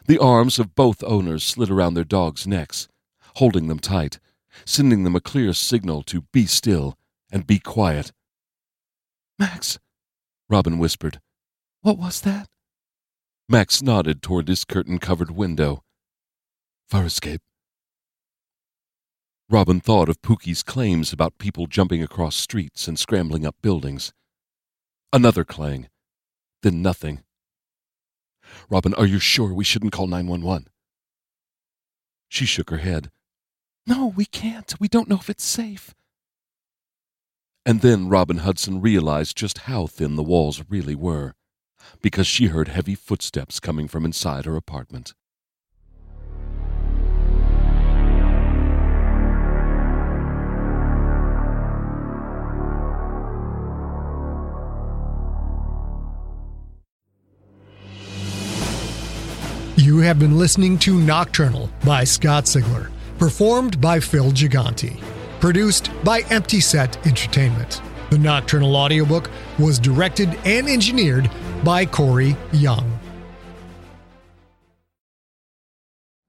The 0.07 0.19
arms 0.19 0.59
of 0.59 0.75
both 0.75 1.03
owners 1.05 1.45
slid 1.45 1.71
around 1.71 1.95
their 1.95 2.05
dogs' 2.05 2.47
necks, 2.47 2.89
holding 3.37 3.69
them 3.69 3.79
tight, 3.79 4.19
sending 4.65 5.05
them 5.05 5.17
a 5.17 5.21
clear 5.21 5.53
signal 5.53 6.03
to 6.05 6.23
be 6.33 6.47
still 6.47 6.99
and 7.31 7.47
be 7.47 7.59
quiet. 7.59 8.13
Max, 9.39 9.79
Robin 10.49 10.79
whispered. 10.79 11.21
What 11.83 11.99
was 11.99 12.21
that? 12.23 12.49
Max 13.49 13.83
nodded 13.83 14.23
toward 14.23 14.49
his 14.49 14.65
curtain 14.65 14.99
covered 14.99 15.31
window. 15.31 15.83
Fire 16.89 17.07
escape. 17.07 17.43
Robin 19.51 19.81
thought 19.81 20.09
of 20.09 20.23
Pookie's 20.23 20.63
claims 20.63 21.13
about 21.13 21.39
people 21.39 21.67
jumping 21.67 22.03
across 22.03 22.37
streets 22.37 22.89
and 22.89 22.99
scrambling 22.99 23.45
up 23.47 23.57
buildings. 23.63 24.13
Another 25.13 25.45
clang. 25.45 25.89
Then 26.63 26.81
nothing. 26.81 27.23
Robin, 28.69 28.95
are 28.95 29.07
you 29.07 29.19
sure 29.19 29.53
we 29.53 29.65
shouldn't 29.65 29.93
call 29.93 30.07
911? 30.07 30.69
She 32.29 32.47
shook 32.47 32.71
her 32.71 32.79
head. 32.79 33.11
No, 33.87 34.07
we 34.07 34.25
can't. 34.25 34.75
We 34.81 34.89
don't 34.89 35.09
know 35.09 35.17
if 35.17 35.31
it's 35.31 35.45
safe. 35.45 35.95
And 37.67 37.81
then 37.81 38.09
Robin 38.09 38.39
Hudson 38.39 38.81
realized 38.81 39.37
just 39.37 39.59
how 39.59 39.87
thin 39.87 40.17
the 40.17 40.23
walls 40.23 40.63
really 40.69 40.95
were, 40.95 41.35
because 42.03 42.27
she 42.27 42.47
heard 42.47 42.69
heavy 42.69 42.95
footsteps 42.95 43.61
coming 43.61 43.89
from 43.89 44.05
inside 44.05 44.45
her 44.45 44.57
apartment. 44.57 45.15
You 59.95 60.01
have 60.01 60.19
been 60.19 60.37
listening 60.37 60.77
to 60.81 60.99
Nocturnal 60.99 61.71
by 61.85 62.03
Scott 62.03 62.47
Sigler, 62.47 62.91
performed 63.17 63.81
by 63.81 64.01
Phil 64.01 64.33
Gigante, 64.33 65.01
produced 65.39 65.89
by 66.03 66.23
Empty 66.31 66.59
Set 66.59 66.97
Entertainment. 67.07 67.81
The 68.11 68.19
Nocturnal 68.19 68.75
audiobook 68.75 69.31
was 69.57 69.79
directed 69.79 70.37
and 70.45 70.69
engineered 70.69 71.31
by 71.63 71.87
Corey 71.87 72.37
Young. 72.53 72.99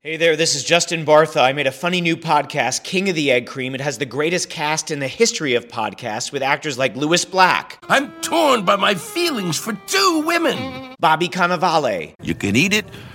Hey 0.02 0.18
there, 0.18 0.36
this 0.36 0.54
is 0.54 0.64
Justin 0.64 1.04
Bartha. 1.04 1.42
I 1.42 1.52
made 1.52 1.66
a 1.66 1.72
funny 1.72 2.02
new 2.02 2.16
podcast, 2.16 2.84
King 2.84 3.10
of 3.10 3.16
the 3.16 3.32
Egg 3.32 3.48
Cream. 3.48 3.74
It 3.74 3.82
has 3.82 3.98
the 3.98 4.06
greatest 4.06 4.52
cast 4.52 4.92
in 4.92 5.00
the 5.00 5.08
history 5.08 5.56
of 5.56 5.68
podcasts 5.68 6.32
with 6.32 6.44
actors 6.44 6.78
like 6.78 6.96
Lewis 6.96 7.26
Black. 7.26 7.84
I'm 7.90 8.12
torn 8.22 8.64
by 8.64 8.76
my 8.76 8.94
feelings 8.94 9.58
for 9.58 9.74
two 9.88 10.22
women. 10.24 10.94
Bobby 11.00 11.28
Cannavale. 11.28 12.14
You 12.22 12.36
can 12.36 12.56
eat 12.56 12.72
it 12.72 12.86